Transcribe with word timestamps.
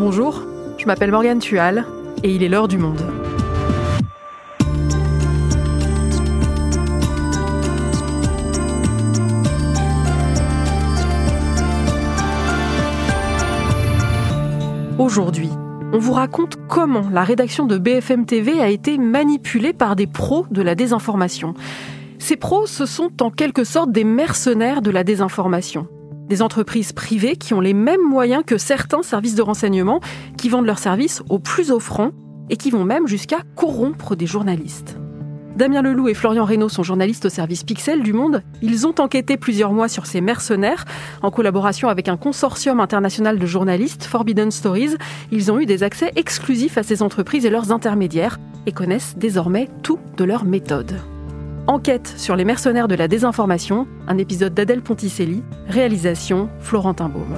Bonjour, 0.00 0.44
je 0.78 0.86
m'appelle 0.86 1.10
Morgane 1.10 1.40
Tual 1.40 1.84
et 2.22 2.32
il 2.32 2.44
est 2.44 2.48
l'heure 2.48 2.68
du 2.68 2.78
monde. 2.78 3.02
Aujourd'hui, 15.00 15.50
on 15.92 15.98
vous 15.98 16.12
raconte 16.12 16.58
comment 16.68 17.10
la 17.10 17.24
rédaction 17.24 17.66
de 17.66 17.76
BFM 17.76 18.24
TV 18.24 18.60
a 18.60 18.68
été 18.68 18.98
manipulée 18.98 19.72
par 19.72 19.96
des 19.96 20.06
pros 20.06 20.46
de 20.52 20.62
la 20.62 20.76
désinformation. 20.76 21.54
Ces 22.20 22.36
pros, 22.36 22.66
ce 22.66 22.86
sont 22.86 23.20
en 23.20 23.32
quelque 23.32 23.64
sorte 23.64 23.90
des 23.90 24.04
mercenaires 24.04 24.80
de 24.80 24.92
la 24.92 25.02
désinformation. 25.02 25.88
Des 26.28 26.42
entreprises 26.42 26.92
privées 26.92 27.36
qui 27.36 27.54
ont 27.54 27.60
les 27.60 27.74
mêmes 27.74 28.06
moyens 28.06 28.42
que 28.46 28.58
certains 28.58 29.02
services 29.02 29.34
de 29.34 29.42
renseignement, 29.42 30.00
qui 30.36 30.48
vendent 30.48 30.66
leurs 30.66 30.78
services 30.78 31.22
aux 31.28 31.38
plus 31.38 31.70
offrants 31.70 32.10
et 32.50 32.56
qui 32.56 32.70
vont 32.70 32.84
même 32.84 33.06
jusqu'à 33.06 33.38
corrompre 33.56 34.14
des 34.14 34.26
journalistes. 34.26 34.96
Damien 35.56 35.82
Leloup 35.82 36.08
et 36.08 36.14
Florian 36.14 36.44
Reynaud 36.44 36.68
sont 36.68 36.84
journalistes 36.84 37.24
au 37.24 37.28
service 37.28 37.64
Pixel 37.64 38.04
du 38.04 38.12
Monde. 38.12 38.44
Ils 38.62 38.86
ont 38.86 38.94
enquêté 38.98 39.36
plusieurs 39.36 39.72
mois 39.72 39.88
sur 39.88 40.06
ces 40.06 40.20
mercenaires 40.20 40.84
en 41.20 41.32
collaboration 41.32 41.88
avec 41.88 42.08
un 42.08 42.16
consortium 42.16 42.78
international 42.78 43.40
de 43.40 43.46
journalistes, 43.46 44.04
Forbidden 44.04 44.52
Stories. 44.52 44.96
Ils 45.32 45.50
ont 45.50 45.58
eu 45.58 45.66
des 45.66 45.82
accès 45.82 46.12
exclusifs 46.14 46.78
à 46.78 46.84
ces 46.84 47.02
entreprises 47.02 47.44
et 47.44 47.50
leurs 47.50 47.72
intermédiaires 47.72 48.38
et 48.66 48.72
connaissent 48.72 49.16
désormais 49.16 49.68
tout 49.82 49.98
de 50.16 50.22
leurs 50.22 50.44
méthodes. 50.44 51.00
Enquête 51.68 52.14
sur 52.16 52.34
les 52.34 52.46
mercenaires 52.46 52.88
de 52.88 52.94
la 52.94 53.08
désinformation, 53.08 53.86
un 54.06 54.16
épisode 54.16 54.54
d'Adèle 54.54 54.80
Ponticelli, 54.80 55.42
réalisation 55.68 56.48
Florentin 56.60 57.10
Baume. 57.10 57.36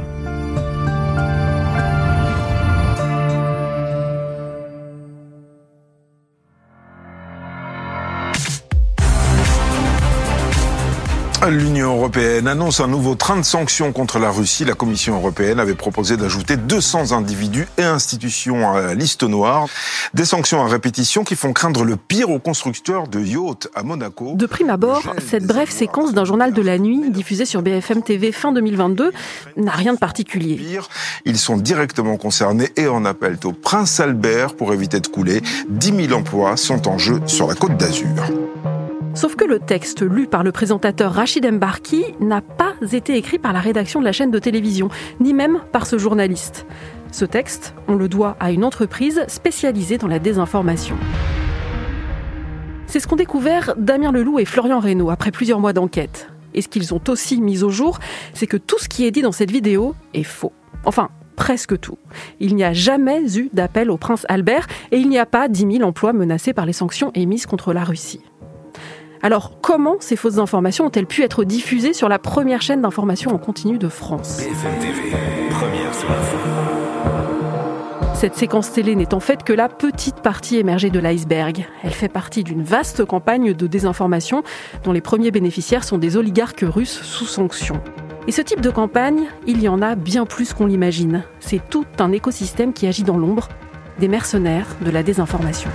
L'Union 11.48 11.96
européenne 11.96 12.46
annonce 12.48 12.80
un 12.80 12.86
nouveau 12.86 13.14
train 13.14 13.38
de 13.38 13.42
sanctions 13.42 13.92
contre 13.92 14.18
la 14.18 14.30
Russie. 14.30 14.66
La 14.66 14.74
Commission 14.74 15.16
européenne 15.16 15.58
avait 15.58 15.74
proposé 15.74 16.18
d'ajouter 16.18 16.58
200 16.58 17.12
individus 17.12 17.66
et 17.78 17.82
institutions 17.82 18.70
à 18.70 18.80
la 18.82 18.94
liste 18.94 19.22
noire. 19.22 19.66
Des 20.12 20.26
sanctions 20.26 20.62
à 20.62 20.68
répétition 20.68 21.24
qui 21.24 21.36
font 21.36 21.54
craindre 21.54 21.82
le 21.82 21.96
pire 21.96 22.28
aux 22.28 22.38
constructeurs 22.38 23.08
de 23.08 23.20
yachts 23.20 23.68
à 23.74 23.82
Monaco. 23.82 24.34
De 24.34 24.44
prime 24.44 24.68
abord, 24.68 25.02
cette 25.30 25.46
brève 25.46 25.70
séquence 25.70 26.12
d'un 26.12 26.26
journal 26.26 26.52
de 26.52 26.60
la 26.60 26.78
nuit 26.78 27.10
diffusé 27.10 27.46
sur 27.46 27.62
BFM 27.62 28.02
TV 28.02 28.32
fin 28.32 28.52
2022 28.52 29.10
n'a 29.56 29.72
rien 29.72 29.94
de 29.94 29.98
particulier. 29.98 30.60
Ils 31.24 31.38
sont 31.38 31.56
directement 31.56 32.18
concernés 32.18 32.68
et 32.76 32.86
en 32.86 33.06
appellent 33.06 33.38
au 33.44 33.52
prince 33.52 33.98
Albert 33.98 34.56
pour 34.56 34.74
éviter 34.74 35.00
de 35.00 35.06
couler. 35.06 35.40
10 35.70 36.06
000 36.08 36.12
emplois 36.12 36.58
sont 36.58 36.86
en 36.86 36.98
jeu 36.98 37.20
sur 37.24 37.48
la 37.48 37.54
côte 37.54 37.78
d'Azur. 37.78 38.30
Sauf 39.14 39.34
que 39.34 39.44
le 39.44 39.58
texte 39.58 40.02
lu 40.02 40.28
par 40.28 40.44
le 40.44 40.52
présentateur 40.52 41.12
Rachid 41.12 41.44
Mbarki 41.44 42.04
n'a 42.20 42.40
pas 42.40 42.74
été 42.92 43.16
écrit 43.16 43.38
par 43.38 43.52
la 43.52 43.58
rédaction 43.58 43.98
de 43.98 44.04
la 44.04 44.12
chaîne 44.12 44.30
de 44.30 44.38
télévision, 44.38 44.88
ni 45.18 45.34
même 45.34 45.60
par 45.72 45.86
ce 45.86 45.98
journaliste. 45.98 46.64
Ce 47.10 47.24
texte, 47.24 47.74
on 47.88 47.96
le 47.96 48.08
doit 48.08 48.36
à 48.38 48.52
une 48.52 48.64
entreprise 48.64 49.24
spécialisée 49.26 49.98
dans 49.98 50.06
la 50.06 50.20
désinformation. 50.20 50.96
C'est 52.86 53.00
ce 53.00 53.08
qu'ont 53.08 53.16
découvert 53.16 53.74
Damien 53.76 54.12
Leloup 54.12 54.38
et 54.38 54.44
Florian 54.44 54.78
Reynaud 54.78 55.10
après 55.10 55.32
plusieurs 55.32 55.58
mois 55.58 55.72
d'enquête. 55.72 56.28
Et 56.54 56.62
ce 56.62 56.68
qu'ils 56.68 56.94
ont 56.94 57.02
aussi 57.08 57.40
mis 57.40 57.64
au 57.64 57.70
jour, 57.70 57.98
c'est 58.32 58.46
que 58.46 58.56
tout 58.56 58.78
ce 58.78 58.88
qui 58.88 59.06
est 59.06 59.10
dit 59.10 59.22
dans 59.22 59.32
cette 59.32 59.50
vidéo 59.50 59.94
est 60.14 60.22
faux. 60.22 60.52
Enfin, 60.84 61.10
presque 61.34 61.78
tout. 61.80 61.98
Il 62.38 62.54
n'y 62.54 62.64
a 62.64 62.72
jamais 62.72 63.22
eu 63.36 63.50
d'appel 63.52 63.90
au 63.90 63.96
prince 63.96 64.24
Albert 64.28 64.68
et 64.92 64.98
il 64.98 65.08
n'y 65.08 65.18
a 65.18 65.26
pas 65.26 65.48
10 65.48 65.78
000 65.78 65.88
emplois 65.88 66.12
menacés 66.12 66.52
par 66.52 66.66
les 66.66 66.72
sanctions 66.72 67.10
émises 67.14 67.46
contre 67.46 67.72
la 67.72 67.82
Russie. 67.82 68.20
Alors, 69.22 69.60
comment 69.60 69.96
ces 70.00 70.16
fausses 70.16 70.38
informations 70.38 70.86
ont-elles 70.86 71.06
pu 71.06 71.22
être 71.22 71.44
diffusées 71.44 71.92
sur 71.92 72.08
la 72.08 72.18
première 72.18 72.62
chaîne 72.62 72.80
d'information 72.80 73.34
en 73.34 73.38
continu 73.38 73.76
de 73.76 73.88
France 73.88 74.40
Cette 78.14 78.34
séquence 78.34 78.72
télé 78.72 78.96
n'est 78.96 79.12
en 79.12 79.20
fait 79.20 79.42
que 79.42 79.52
la 79.52 79.68
petite 79.68 80.22
partie 80.22 80.56
émergée 80.56 80.88
de 80.88 80.98
l'iceberg. 80.98 81.66
Elle 81.82 81.92
fait 81.92 82.08
partie 82.08 82.44
d'une 82.44 82.62
vaste 82.62 83.04
campagne 83.04 83.52
de 83.52 83.66
désinformation 83.66 84.42
dont 84.84 84.92
les 84.92 85.02
premiers 85.02 85.30
bénéficiaires 85.30 85.84
sont 85.84 85.98
des 85.98 86.16
oligarques 86.16 86.64
russes 86.66 87.02
sous 87.02 87.26
sanctions. 87.26 87.80
Et 88.26 88.32
ce 88.32 88.40
type 88.40 88.60
de 88.62 88.70
campagne, 88.70 89.24
il 89.46 89.60
y 89.60 89.68
en 89.68 89.82
a 89.82 89.96
bien 89.96 90.24
plus 90.24 90.54
qu'on 90.54 90.66
l'imagine. 90.66 91.24
C'est 91.40 91.60
tout 91.68 91.86
un 91.98 92.12
écosystème 92.12 92.72
qui 92.72 92.86
agit 92.86 93.02
dans 93.02 93.18
l'ombre, 93.18 93.48
des 93.98 94.08
mercenaires 94.08 94.76
de 94.82 94.90
la 94.90 95.02
désinformation. 95.02 95.70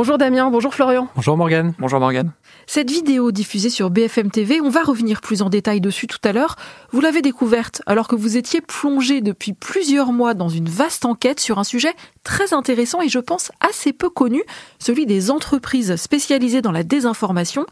Bonjour 0.00 0.16
Damien, 0.16 0.50
bonjour 0.50 0.72
Florian. 0.72 1.08
Bonjour 1.14 1.36
Morgane. 1.36 1.74
Bonjour 1.78 2.00
Morgane. 2.00 2.32
Cette 2.66 2.90
vidéo 2.90 3.32
diffusée 3.32 3.68
sur 3.68 3.90
BFM 3.90 4.30
TV, 4.30 4.62
on 4.62 4.70
va 4.70 4.82
revenir 4.82 5.20
plus 5.20 5.42
en 5.42 5.50
détail 5.50 5.82
dessus 5.82 6.06
tout 6.06 6.18
à 6.24 6.32
l'heure. 6.32 6.56
Vous 6.90 7.02
l'avez 7.02 7.20
découverte 7.20 7.82
alors 7.84 8.08
que 8.08 8.16
vous 8.16 8.38
étiez 8.38 8.62
plongé 8.62 9.20
depuis 9.20 9.52
plusieurs 9.52 10.12
mois 10.12 10.32
dans 10.32 10.48
une 10.48 10.70
vaste 10.70 11.04
enquête 11.04 11.38
sur 11.38 11.58
un 11.58 11.64
sujet 11.64 11.92
très 12.24 12.54
intéressant 12.54 13.02
et 13.02 13.10
je 13.10 13.18
pense 13.18 13.52
assez 13.60 13.92
peu 13.92 14.08
connu, 14.08 14.42
celui 14.78 15.04
des 15.04 15.30
entreprises 15.30 15.94
spécialisées 15.96 16.62
dans 16.62 16.72
la 16.72 16.82
désinformation. 16.82 17.66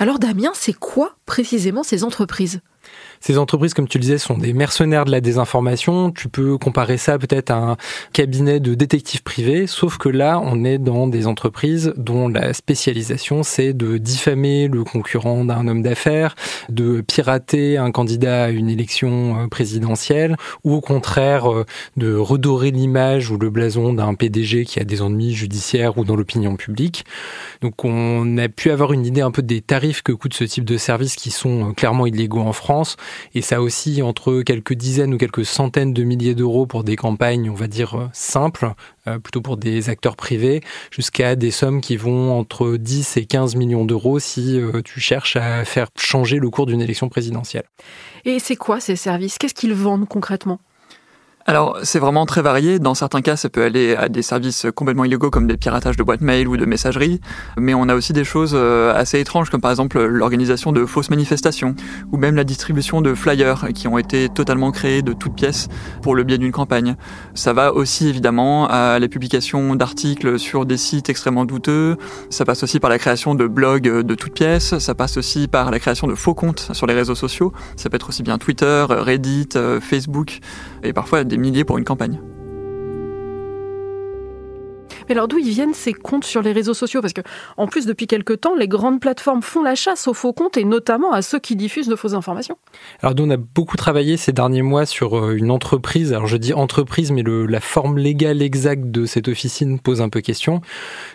Alors 0.00 0.18
Damien, 0.18 0.50
c'est 0.54 0.72
quoi 0.72 1.14
précisément 1.26 1.84
ces 1.84 2.02
entreprises? 2.02 2.60
Ces 3.20 3.38
entreprises, 3.38 3.74
comme 3.74 3.88
tu 3.88 3.98
le 3.98 4.02
disais, 4.02 4.18
sont 4.18 4.38
des 4.38 4.52
mercenaires 4.52 5.04
de 5.04 5.10
la 5.10 5.20
désinformation. 5.20 6.10
Tu 6.10 6.28
peux 6.28 6.58
comparer 6.58 6.96
ça 6.96 7.18
peut-être 7.18 7.50
à 7.50 7.56
un 7.56 7.76
cabinet 8.12 8.60
de 8.60 8.74
détectives 8.74 9.22
privés, 9.22 9.66
sauf 9.66 9.98
que 9.98 10.08
là, 10.08 10.40
on 10.42 10.64
est 10.64 10.78
dans 10.78 11.06
des 11.08 11.26
entreprises 11.26 11.92
dont 11.96 12.28
la 12.28 12.52
spécialisation, 12.52 13.42
c'est 13.42 13.72
de 13.72 13.98
diffamer 13.98 14.68
le 14.68 14.84
concurrent 14.84 15.44
d'un 15.44 15.66
homme 15.68 15.82
d'affaires, 15.82 16.34
de 16.68 17.00
pirater 17.00 17.76
un 17.76 17.90
candidat 17.90 18.44
à 18.44 18.48
une 18.50 18.70
élection 18.70 19.42
euh, 19.42 19.46
présidentielle, 19.48 20.36
ou 20.64 20.74
au 20.74 20.80
contraire, 20.80 21.50
euh, 21.50 21.64
de 21.96 22.14
redorer 22.14 22.70
l'image 22.70 23.30
ou 23.30 23.38
le 23.38 23.50
blason 23.50 23.92
d'un 23.92 24.14
PDG 24.14 24.64
qui 24.64 24.80
a 24.80 24.84
des 24.84 25.02
ennuis 25.02 25.34
judiciaires 25.34 25.98
ou 25.98 26.04
dans 26.04 26.16
l'opinion 26.16 26.56
publique. 26.56 27.04
Donc 27.62 27.84
on 27.84 28.38
a 28.38 28.48
pu 28.48 28.70
avoir 28.70 28.92
une 28.92 29.06
idée 29.06 29.20
un 29.20 29.30
peu 29.30 29.42
des 29.42 29.60
tarifs 29.60 30.02
que 30.02 30.12
coûtent 30.12 30.34
ce 30.34 30.44
type 30.44 30.64
de 30.64 30.76
services 30.76 31.16
qui 31.16 31.30
sont 31.30 31.70
euh, 31.70 31.72
clairement 31.72 32.06
illégaux 32.06 32.40
en 32.40 32.52
France 32.52 32.96
et 33.34 33.42
ça 33.42 33.60
aussi 33.60 34.02
entre 34.02 34.42
quelques 34.42 34.74
dizaines 34.74 35.14
ou 35.14 35.18
quelques 35.18 35.44
centaines 35.44 35.92
de 35.92 36.02
milliers 36.02 36.34
d'euros 36.34 36.66
pour 36.66 36.84
des 36.84 36.96
campagnes, 36.96 37.50
on 37.50 37.54
va 37.54 37.66
dire, 37.66 37.94
euh, 37.94 38.08
simples, 38.12 38.72
euh, 39.06 39.18
plutôt 39.18 39.40
pour 39.40 39.56
des 39.56 39.90
acteurs 39.90 40.16
privés, 40.16 40.60
jusqu'à 40.90 41.36
des 41.36 41.50
sommes 41.50 41.80
qui 41.80 41.96
vont 41.96 42.38
entre 42.38 42.76
10 42.76 43.16
et 43.16 43.26
15 43.26 43.56
millions 43.56 43.84
d'euros 43.84 44.18
si 44.18 44.60
euh, 44.60 44.82
tu 44.82 45.00
cherches 45.00 45.36
à 45.36 45.64
faire 45.64 45.88
changer 45.96 46.38
le 46.38 46.50
cours 46.50 46.66
d'une 46.66 46.80
élection 46.80 47.08
présidentielle. 47.08 47.64
Et 48.24 48.38
c'est 48.38 48.56
quoi 48.56 48.80
ces 48.80 48.96
services? 48.96 49.38
Qu'est-ce 49.38 49.54
qu'ils 49.54 49.74
vendent 49.74 50.08
concrètement? 50.08 50.60
Alors, 51.48 51.78
c'est 51.82 51.98
vraiment 51.98 52.26
très 52.26 52.42
varié. 52.42 52.78
Dans 52.78 52.92
certains 52.92 53.22
cas, 53.22 53.34
ça 53.36 53.48
peut 53.48 53.64
aller 53.64 53.96
à 53.96 54.10
des 54.10 54.20
services 54.20 54.66
complètement 54.74 55.06
illégaux 55.06 55.30
comme 55.30 55.46
des 55.46 55.56
piratages 55.56 55.96
de 55.96 56.02
boîtes 56.02 56.20
mail 56.20 56.46
ou 56.46 56.58
de 56.58 56.66
messagerie. 56.66 57.22
Mais 57.56 57.72
on 57.72 57.88
a 57.88 57.94
aussi 57.94 58.12
des 58.12 58.24
choses 58.24 58.52
euh, 58.54 58.94
assez 58.94 59.18
étranges 59.18 59.48
comme 59.48 59.62
par 59.62 59.70
exemple 59.70 59.98
l'organisation 59.98 60.72
de 60.72 60.84
fausses 60.84 61.08
manifestations 61.08 61.74
ou 62.12 62.18
même 62.18 62.36
la 62.36 62.44
distribution 62.44 63.00
de 63.00 63.14
flyers 63.14 63.68
qui 63.74 63.88
ont 63.88 63.96
été 63.96 64.28
totalement 64.28 64.72
créés 64.72 65.00
de 65.00 65.14
toutes 65.14 65.36
pièces 65.36 65.68
pour 66.02 66.14
le 66.14 66.22
biais 66.22 66.36
d'une 66.36 66.52
campagne. 66.52 66.96
Ça 67.32 67.54
va 67.54 67.72
aussi 67.72 68.08
évidemment 68.08 68.68
à 68.68 68.98
la 68.98 69.08
publication 69.08 69.74
d'articles 69.74 70.38
sur 70.38 70.66
des 70.66 70.76
sites 70.76 71.08
extrêmement 71.08 71.46
douteux. 71.46 71.96
Ça 72.28 72.44
passe 72.44 72.62
aussi 72.62 72.78
par 72.78 72.90
la 72.90 72.98
création 72.98 73.34
de 73.34 73.46
blogs 73.46 73.88
de 73.88 74.14
toutes 74.14 74.34
pièces. 74.34 74.76
Ça 74.78 74.94
passe 74.94 75.16
aussi 75.16 75.48
par 75.48 75.70
la 75.70 75.78
création 75.78 76.08
de 76.08 76.14
faux 76.14 76.34
comptes 76.34 76.68
sur 76.74 76.86
les 76.86 76.92
réseaux 76.92 77.14
sociaux. 77.14 77.54
Ça 77.76 77.88
peut 77.88 77.96
être 77.96 78.10
aussi 78.10 78.22
bien 78.22 78.36
Twitter, 78.36 78.84
Reddit, 78.90 79.48
euh, 79.56 79.80
Facebook 79.80 80.40
et 80.82 80.92
parfois 80.92 81.24
des 81.24 81.37
milliers 81.38 81.64
pour 81.64 81.78
une 81.78 81.84
campagne. 81.84 82.20
Mais 85.08 85.14
alors 85.14 85.28
d'où 85.28 85.38
ils 85.38 85.50
viennent 85.50 85.74
ces 85.74 85.92
comptes 85.92 86.24
sur 86.24 86.42
les 86.42 86.52
réseaux 86.52 86.74
sociaux? 86.74 87.00
Parce 87.00 87.12
que 87.12 87.22
en 87.56 87.66
plus, 87.66 87.86
depuis 87.86 88.06
quelques 88.06 88.40
temps, 88.40 88.54
les 88.54 88.68
grandes 88.68 89.00
plateformes 89.00 89.42
font 89.42 89.62
la 89.62 89.74
chasse 89.74 90.08
aux 90.08 90.14
faux 90.14 90.32
comptes 90.32 90.56
et 90.56 90.64
notamment 90.64 91.12
à 91.12 91.22
ceux 91.22 91.38
qui 91.38 91.56
diffusent 91.56 91.88
de 91.88 91.96
fausses 91.96 92.14
informations. 92.14 92.56
Alors 93.02 93.14
nous, 93.14 93.24
on 93.24 93.30
a 93.30 93.36
beaucoup 93.36 93.76
travaillé 93.76 94.16
ces 94.16 94.32
derniers 94.32 94.62
mois 94.62 94.86
sur 94.86 95.18
euh, 95.18 95.36
une 95.36 95.50
entreprise. 95.50 96.12
Alors 96.12 96.26
je 96.26 96.36
dis 96.36 96.52
entreprise, 96.52 97.10
mais 97.10 97.22
la 97.24 97.60
forme 97.60 97.98
légale 97.98 98.42
exacte 98.42 98.90
de 98.90 99.06
cette 99.06 99.28
officine 99.28 99.78
pose 99.78 100.00
un 100.00 100.08
peu 100.08 100.20
question. 100.20 100.60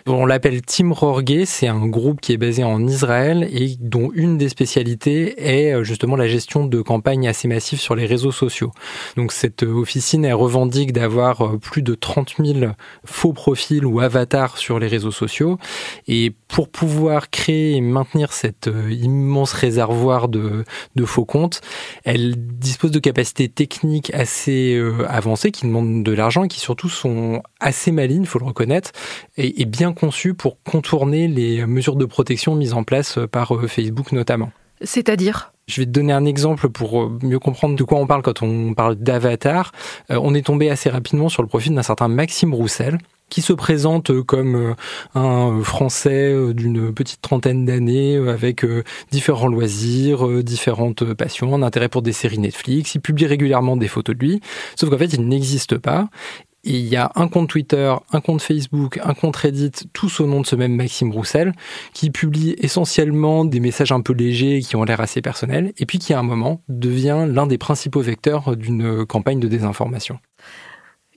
On 0.06 0.26
l'appelle 0.26 0.62
Team 0.62 0.92
Rorge. 0.92 1.14
C'est 1.44 1.68
un 1.68 1.86
groupe 1.86 2.20
qui 2.20 2.32
est 2.32 2.36
basé 2.36 2.64
en 2.64 2.86
Israël 2.86 3.48
et 3.52 3.76
dont 3.80 4.10
une 4.14 4.36
des 4.36 4.48
spécialités 4.48 5.34
est 5.38 5.72
euh, 5.72 5.84
justement 5.84 6.16
la 6.16 6.26
gestion 6.26 6.66
de 6.66 6.82
campagnes 6.82 7.28
assez 7.28 7.48
massives 7.48 7.80
sur 7.80 7.94
les 7.94 8.06
réseaux 8.06 8.32
sociaux. 8.32 8.72
Donc 9.16 9.32
cette 9.32 9.62
officine, 9.62 10.24
elle 10.24 10.34
revendique 10.34 10.92
d'avoir 10.92 11.42
euh, 11.42 11.58
plus 11.58 11.82
de 11.82 11.94
30 11.94 12.34
000 12.38 12.72
faux 13.04 13.32
profils 13.32 13.83
profil 13.84 13.86
ou 13.86 14.00
avatar 14.00 14.58
sur 14.58 14.78
les 14.78 14.88
réseaux 14.88 15.10
sociaux. 15.10 15.58
Et 16.08 16.32
pour 16.48 16.68
pouvoir 16.68 17.30
créer 17.30 17.76
et 17.76 17.80
maintenir 17.80 18.32
cet 18.32 18.68
euh, 18.68 18.90
immense 18.90 19.52
réservoir 19.52 20.28
de, 20.28 20.64
de, 20.94 21.04
faux 21.04 21.24
comptes, 21.24 21.60
elle 22.04 22.34
dispose 22.36 22.90
de 22.90 22.98
capacités 22.98 23.48
techniques 23.48 24.12
assez 24.14 24.74
euh, 24.74 25.06
avancées 25.08 25.50
qui 25.50 25.66
demandent 25.66 26.02
de 26.02 26.12
l'argent 26.12 26.44
et 26.44 26.48
qui 26.48 26.60
surtout 26.60 26.88
sont 26.88 27.42
assez 27.60 27.92
malines, 27.92 28.22
il 28.22 28.28
faut 28.28 28.38
le 28.38 28.46
reconnaître, 28.46 28.92
et, 29.36 29.62
et 29.62 29.64
bien 29.64 29.92
conçues 29.92 30.34
pour 30.34 30.62
contourner 30.62 31.28
les 31.28 31.66
mesures 31.66 31.96
de 31.96 32.04
protection 32.04 32.54
mises 32.54 32.74
en 32.74 32.84
place 32.84 33.18
par 33.30 33.52
Facebook 33.68 34.12
notamment. 34.12 34.50
C'est-à-dire? 34.82 35.52
Je 35.66 35.80
vais 35.80 35.86
te 35.86 35.90
donner 35.90 36.12
un 36.12 36.26
exemple 36.26 36.68
pour 36.68 37.02
euh, 37.02 37.18
mieux 37.22 37.38
comprendre 37.38 37.76
de 37.76 37.82
quoi 37.82 37.98
on 37.98 38.06
parle 38.06 38.22
quand 38.22 38.42
on 38.42 38.74
parle 38.74 38.96
d'avatar. 38.96 39.72
Euh, 40.10 40.18
on 40.22 40.34
est 40.34 40.44
tombé 40.44 40.68
assez 40.68 40.90
rapidement 40.90 41.28
sur 41.28 41.42
le 41.42 41.48
profil 41.48 41.74
d'un 41.74 41.82
certain 41.82 42.08
Maxime 42.08 42.52
Roussel, 42.52 42.98
qui 43.28 43.42
se 43.42 43.52
présente 43.52 44.22
comme 44.22 44.54
euh, 44.54 44.74
un 45.14 45.62
Français 45.62 46.34
d'une 46.54 46.92
petite 46.92 47.20
trentaine 47.20 47.64
d'années 47.64 48.16
avec 48.16 48.64
différents 49.10 49.48
loisirs, 49.48 50.42
différentes 50.42 51.04
passions, 51.14 51.54
un 51.54 51.62
intérêt 51.62 51.88
pour 51.88 52.02
des 52.02 52.12
séries 52.12 52.38
Netflix. 52.38 52.94
Il 52.94 53.00
publie 53.00 53.26
régulièrement 53.26 53.76
des 53.76 53.88
photos 53.88 54.16
de 54.16 54.20
lui, 54.20 54.40
sauf 54.76 54.90
qu'en 54.90 54.98
fait, 54.98 55.12
il 55.12 55.26
n'existe 55.26 55.78
pas 55.78 56.08
il 56.64 56.86
y 56.86 56.96
a 56.96 57.12
un 57.14 57.28
compte 57.28 57.48
Twitter, 57.48 57.94
un 58.12 58.20
compte 58.20 58.42
Facebook, 58.42 58.98
un 59.02 59.14
compte 59.14 59.36
Reddit, 59.36 59.70
tous 59.92 60.20
au 60.20 60.26
nom 60.26 60.40
de 60.40 60.46
ce 60.46 60.56
même 60.56 60.74
Maxime 60.74 61.12
Roussel, 61.12 61.52
qui 61.92 62.10
publie 62.10 62.54
essentiellement 62.58 63.44
des 63.44 63.60
messages 63.60 63.92
un 63.92 64.00
peu 64.00 64.14
légers 64.14 64.60
qui 64.60 64.74
ont 64.76 64.84
l'air 64.84 65.00
assez 65.00 65.20
personnels, 65.20 65.72
et 65.76 65.86
puis 65.86 65.98
qui 65.98 66.14
à 66.14 66.18
un 66.18 66.22
moment 66.22 66.62
devient 66.68 67.26
l'un 67.28 67.46
des 67.46 67.58
principaux 67.58 68.00
vecteurs 68.00 68.56
d'une 68.56 69.04
campagne 69.06 69.40
de 69.40 69.48
désinformation. 69.48 70.18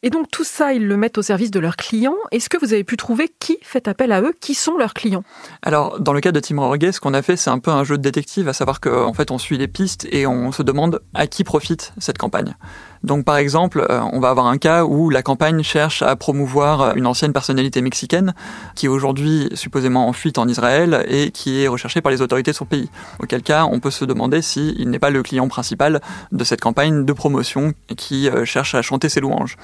Et 0.03 0.09
donc 0.09 0.29
tout 0.31 0.43
ça, 0.43 0.73
ils 0.73 0.85
le 0.87 0.97
mettent 0.97 1.17
au 1.17 1.21
service 1.21 1.51
de 1.51 1.59
leurs 1.59 1.75
clients. 1.75 2.15
Est-ce 2.31 2.49
que 2.49 2.57
vous 2.57 2.73
avez 2.73 2.83
pu 2.83 2.97
trouver 2.97 3.29
qui 3.39 3.57
fait 3.61 3.87
appel 3.87 4.11
à 4.11 4.21
eux 4.21 4.33
Qui 4.39 4.53
sont 4.53 4.77
leurs 4.77 4.93
clients? 4.93 5.23
Alors, 5.61 5.99
dans 5.99 6.13
le 6.13 6.21
cas 6.21 6.31
de 6.31 6.39
Team 6.39 6.59
Orgay, 6.59 6.91
ce 6.91 6.99
qu'on 6.99 7.13
a 7.13 7.21
fait, 7.21 7.35
c'est 7.35 7.49
un 7.49 7.59
peu 7.59 7.71
un 7.71 7.83
jeu 7.83 7.97
de 7.97 8.03
détective, 8.03 8.47
à 8.47 8.53
savoir 8.53 8.79
qu'en 8.79 9.13
fait, 9.13 9.31
on 9.31 9.37
suit 9.37 9.57
les 9.57 9.67
pistes 9.67 10.07
et 10.11 10.27
on 10.27 10.51
se 10.51 10.63
demande 10.63 11.01
à 11.13 11.27
qui 11.27 11.43
profite 11.43 11.93
cette 11.97 12.17
campagne. 12.17 12.55
Donc 13.03 13.25
par 13.25 13.37
exemple, 13.37 13.85
euh, 13.89 14.01
on 14.11 14.19
va 14.19 14.29
avoir 14.29 14.47
un 14.47 14.57
cas 14.57 14.83
où 14.85 15.09
la 15.09 15.21
campagne 15.21 15.63
cherche 15.63 16.01
à 16.01 16.15
promouvoir 16.15 16.95
une 16.95 17.07
ancienne 17.07 17.33
personnalité 17.33 17.81
mexicaine 17.81 18.33
qui 18.75 18.87
est 18.87 18.89
aujourd'hui 18.89 19.49
supposément 19.53 20.07
en 20.07 20.13
fuite 20.13 20.37
en 20.37 20.47
Israël 20.47 21.05
et 21.07 21.31
qui 21.31 21.63
est 21.63 21.67
recherchée 21.67 22.01
par 22.01 22.11
les 22.11 22.21
autorités 22.21 22.51
de 22.51 22.55
son 22.55 22.65
pays. 22.65 22.89
Auquel 23.19 23.41
cas, 23.41 23.65
on 23.65 23.79
peut 23.79 23.91
se 23.91 24.05
demander 24.05 24.41
s'il 24.41 24.89
n'est 24.89 24.99
pas 24.99 25.09
le 25.09 25.23
client 25.23 25.47
principal 25.47 26.01
de 26.31 26.43
cette 26.43 26.61
campagne 26.61 27.05
de 27.05 27.13
promotion 27.13 27.73
qui 27.95 28.29
euh, 28.29 28.45
cherche 28.45 28.75
à 28.75 28.81
chanter 28.81 29.09
ses 29.09 29.19
louanges 29.19 29.57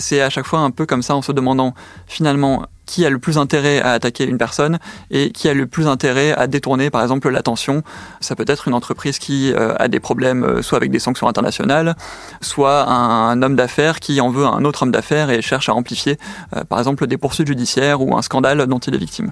c'est 0.00 0.20
à 0.20 0.30
chaque 0.30 0.46
fois 0.46 0.60
un 0.60 0.70
peu 0.70 0.86
comme 0.86 1.02
ça 1.02 1.14
en 1.14 1.22
se 1.22 1.32
demandant 1.32 1.74
finalement 2.06 2.66
qui 2.90 3.06
a 3.06 3.10
le 3.10 3.20
plus 3.20 3.38
intérêt 3.38 3.80
à 3.80 3.92
attaquer 3.92 4.24
une 4.24 4.36
personne 4.36 4.80
et 5.12 5.30
qui 5.30 5.48
a 5.48 5.54
le 5.54 5.66
plus 5.68 5.86
intérêt 5.86 6.32
à 6.32 6.48
détourner 6.48 6.90
par 6.90 7.02
exemple 7.02 7.28
l'attention. 7.30 7.84
Ça 8.20 8.34
peut 8.34 8.44
être 8.48 8.66
une 8.66 8.74
entreprise 8.74 9.20
qui 9.20 9.52
euh, 9.52 9.74
a 9.78 9.86
des 9.86 10.00
problèmes 10.00 10.42
euh, 10.42 10.62
soit 10.62 10.76
avec 10.76 10.90
des 10.90 10.98
sanctions 10.98 11.28
internationales, 11.28 11.94
soit 12.40 12.88
un, 12.90 13.40
homme 13.42 13.54
d'affaires 13.54 14.00
qui 14.00 14.20
en 14.20 14.30
veut 14.30 14.44
un 14.44 14.64
autre 14.64 14.82
homme 14.82 14.90
d'affaires 14.90 15.30
et 15.30 15.40
cherche 15.40 15.68
à 15.68 15.74
amplifier 15.74 16.18
euh, 16.56 16.64
par 16.64 16.80
exemple 16.80 17.06
des 17.06 17.16
poursuites 17.16 17.46
judiciaires 17.46 18.02
ou 18.02 18.16
un 18.16 18.22
scandale 18.22 18.66
dont 18.66 18.78
il 18.78 18.94
est 18.94 18.98
victime. 18.98 19.30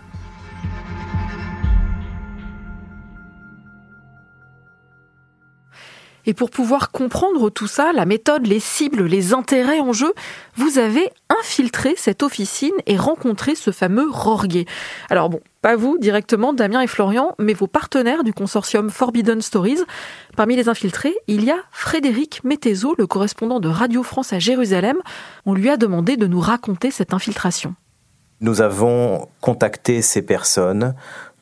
Et 6.26 6.34
pour 6.34 6.50
pouvoir 6.50 6.90
comprendre 6.90 7.50
tout 7.50 7.66
ça, 7.66 7.92
la 7.92 8.04
méthode, 8.04 8.46
les 8.46 8.60
cibles, 8.60 9.04
les 9.04 9.32
intérêts 9.32 9.80
en 9.80 9.92
jeu, 9.92 10.12
vous 10.56 10.78
avez 10.78 11.10
infiltré 11.40 11.94
cette 11.96 12.22
officine 12.22 12.74
et 12.86 12.96
rencontré 12.96 13.54
ce 13.54 13.70
fameux 13.70 14.08
Rorguet. 14.10 14.66
Alors 15.10 15.30
bon, 15.30 15.40
pas 15.62 15.76
vous 15.76 15.98
directement, 15.98 16.52
Damien 16.52 16.82
et 16.82 16.86
Florian, 16.86 17.34
mais 17.38 17.54
vos 17.54 17.66
partenaires 17.66 18.24
du 18.24 18.32
consortium 18.32 18.90
Forbidden 18.90 19.40
Stories. 19.40 19.80
Parmi 20.36 20.56
les 20.56 20.68
infiltrés, 20.68 21.14
il 21.26 21.44
y 21.44 21.50
a 21.50 21.58
Frédéric 21.72 22.44
Mettezo, 22.44 22.94
le 22.98 23.06
correspondant 23.06 23.58
de 23.58 23.68
Radio 23.68 24.02
France 24.02 24.32
à 24.32 24.38
Jérusalem. 24.38 24.98
On 25.46 25.54
lui 25.54 25.68
a 25.68 25.76
demandé 25.76 26.16
de 26.16 26.26
nous 26.26 26.40
raconter 26.40 26.90
cette 26.90 27.14
infiltration. 27.14 27.74
Nous 28.40 28.60
avons 28.60 29.28
contacté 29.40 30.00
ces 30.00 30.22
personnes 30.22 30.94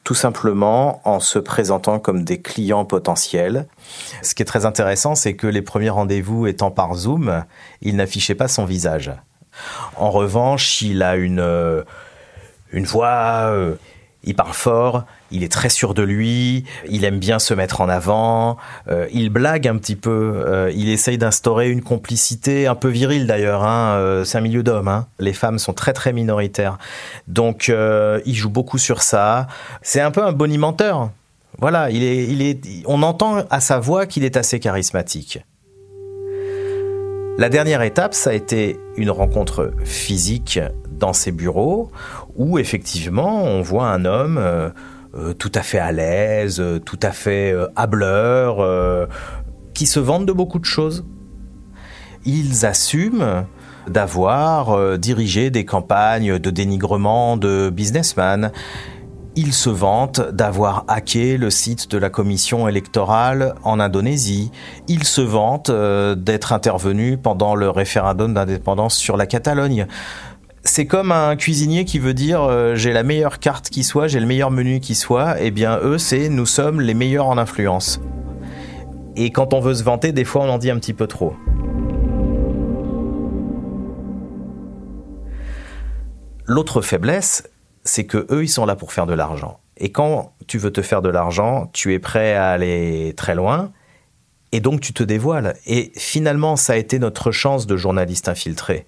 tout 0.06 0.14
simplement 0.14 1.00
en 1.04 1.18
se 1.18 1.40
présentant 1.40 1.98
comme 1.98 2.22
des 2.22 2.40
clients 2.40 2.84
potentiels. 2.84 3.66
Ce 4.22 4.36
qui 4.36 4.42
est 4.42 4.46
très 4.46 4.64
intéressant, 4.64 5.16
c'est 5.16 5.34
que 5.34 5.48
les 5.48 5.62
premiers 5.62 5.90
rendez-vous 5.90 6.46
étant 6.46 6.70
par 6.70 6.94
Zoom, 6.94 7.42
il 7.82 7.96
n'affichait 7.96 8.36
pas 8.36 8.46
son 8.46 8.64
visage. 8.64 9.12
En 9.96 10.12
revanche, 10.12 10.80
il 10.80 11.02
a 11.02 11.16
une, 11.16 11.40
euh, 11.40 11.82
une 12.70 12.84
voix 12.84 13.50
euh, 13.50 13.74
il 14.26 14.34
parle 14.34 14.52
fort, 14.52 15.04
il 15.30 15.44
est 15.44 15.50
très 15.50 15.68
sûr 15.68 15.94
de 15.94 16.02
lui, 16.02 16.64
il 16.88 17.04
aime 17.04 17.18
bien 17.18 17.38
se 17.38 17.54
mettre 17.54 17.80
en 17.80 17.88
avant, 17.88 18.56
euh, 18.88 19.06
il 19.12 19.30
blague 19.30 19.68
un 19.68 19.76
petit 19.78 19.96
peu, 19.96 20.42
euh, 20.44 20.70
il 20.74 20.88
essaye 20.88 21.16
d'instaurer 21.16 21.70
une 21.70 21.82
complicité 21.82 22.66
un 22.66 22.74
peu 22.74 22.88
virile 22.88 23.26
d'ailleurs. 23.26 23.64
Hein, 23.64 23.94
euh, 23.96 24.24
c'est 24.24 24.38
un 24.38 24.40
milieu 24.40 24.64
d'hommes, 24.64 24.88
hein. 24.88 25.06
les 25.20 25.32
femmes 25.32 25.58
sont 25.58 25.72
très 25.72 25.92
très 25.92 26.12
minoritaires, 26.12 26.76
donc 27.28 27.68
il 27.68 28.34
joue 28.34 28.50
beaucoup 28.50 28.78
sur 28.78 29.02
ça. 29.02 29.46
C'est 29.82 30.00
un 30.00 30.10
peu 30.10 30.22
un 30.22 30.32
bonimenteur. 30.32 31.10
Voilà, 31.58 31.90
il 31.90 32.02
est, 32.42 32.58
on 32.84 33.02
entend 33.02 33.44
à 33.48 33.60
sa 33.60 33.78
voix 33.78 34.06
qu'il 34.06 34.24
est 34.24 34.36
assez 34.36 34.60
charismatique. 34.60 35.38
La 37.38 37.48
dernière 37.50 37.82
étape, 37.82 38.14
ça 38.14 38.30
a 38.30 38.32
été 38.32 38.78
une 38.96 39.10
rencontre 39.10 39.72
physique 39.84 40.58
dans 40.98 41.12
ses 41.12 41.32
bureaux 41.32 41.90
où 42.36 42.58
effectivement 42.58 43.42
on 43.42 43.62
voit 43.62 43.88
un 43.88 44.04
homme 44.04 44.38
euh, 44.38 44.70
euh, 45.14 45.32
tout 45.32 45.52
à 45.54 45.62
fait 45.62 45.78
à 45.78 45.92
l'aise, 45.92 46.60
euh, 46.60 46.78
tout 46.78 46.98
à 47.02 47.10
fait 47.10 47.54
hableur, 47.74 49.08
qui 49.74 49.86
se 49.86 50.00
vante 50.00 50.26
de 50.26 50.32
beaucoup 50.32 50.58
de 50.58 50.64
choses. 50.64 51.04
Ils 52.24 52.66
assument 52.66 53.46
d'avoir 53.86 54.98
dirigé 54.98 55.50
des 55.50 55.64
campagnes 55.64 56.38
de 56.38 56.50
dénigrement 56.50 57.36
de 57.36 57.70
businessmen. 57.70 58.50
Ils 59.36 59.52
se 59.52 59.70
vantent 59.70 60.32
d'avoir 60.32 60.84
hacké 60.88 61.36
le 61.36 61.50
site 61.50 61.90
de 61.90 61.98
la 61.98 62.10
commission 62.10 62.66
électorale 62.68 63.54
en 63.62 63.78
Indonésie. 63.78 64.50
Ils 64.88 65.04
se 65.04 65.20
vantent 65.20 65.70
d'être 65.70 66.52
intervenus 66.52 67.18
pendant 67.22 67.54
le 67.54 67.70
référendum 67.70 68.34
d'indépendance 68.34 68.96
sur 68.96 69.16
la 69.16 69.26
Catalogne 69.26 69.86
c'est 70.66 70.86
comme 70.86 71.12
un 71.12 71.36
cuisinier 71.36 71.84
qui 71.84 71.98
veut 71.98 72.12
dire 72.12 72.42
euh, 72.42 72.74
j'ai 72.74 72.92
la 72.92 73.04
meilleure 73.04 73.38
carte 73.38 73.70
qui 73.70 73.84
soit, 73.84 74.08
j'ai 74.08 74.20
le 74.20 74.26
meilleur 74.26 74.50
menu 74.50 74.80
qui 74.80 74.94
soit. 74.94 75.40
Eh 75.40 75.50
bien, 75.50 75.78
eux, 75.82 75.96
c'est 75.96 76.28
nous 76.28 76.44
sommes 76.44 76.80
les 76.80 76.94
meilleurs 76.94 77.26
en 77.26 77.38
influence. 77.38 78.00
Et 79.14 79.30
quand 79.30 79.54
on 79.54 79.60
veut 79.60 79.74
se 79.74 79.84
vanter, 79.84 80.12
des 80.12 80.24
fois, 80.24 80.42
on 80.42 80.48
en 80.50 80.58
dit 80.58 80.70
un 80.70 80.78
petit 80.78 80.92
peu 80.92 81.06
trop. 81.06 81.34
L'autre 86.44 86.82
faiblesse, 86.82 87.48
c'est 87.84 88.04
que 88.04 88.26
eux, 88.30 88.44
ils 88.44 88.48
sont 88.48 88.66
là 88.66 88.76
pour 88.76 88.92
faire 88.92 89.06
de 89.06 89.14
l'argent. 89.14 89.60
Et 89.78 89.92
quand 89.92 90.32
tu 90.46 90.58
veux 90.58 90.72
te 90.72 90.82
faire 90.82 91.00
de 91.00 91.08
l'argent, 91.08 91.70
tu 91.72 91.94
es 91.94 91.98
prêt 91.98 92.34
à 92.34 92.50
aller 92.50 93.14
très 93.16 93.34
loin. 93.34 93.72
Et 94.52 94.60
donc, 94.60 94.80
tu 94.80 94.92
te 94.92 95.02
dévoiles. 95.02 95.54
Et 95.66 95.92
finalement, 95.96 96.56
ça 96.56 96.74
a 96.74 96.76
été 96.76 96.98
notre 96.98 97.30
chance 97.30 97.66
de 97.66 97.76
journaliste 97.76 98.28
infiltré. 98.28 98.86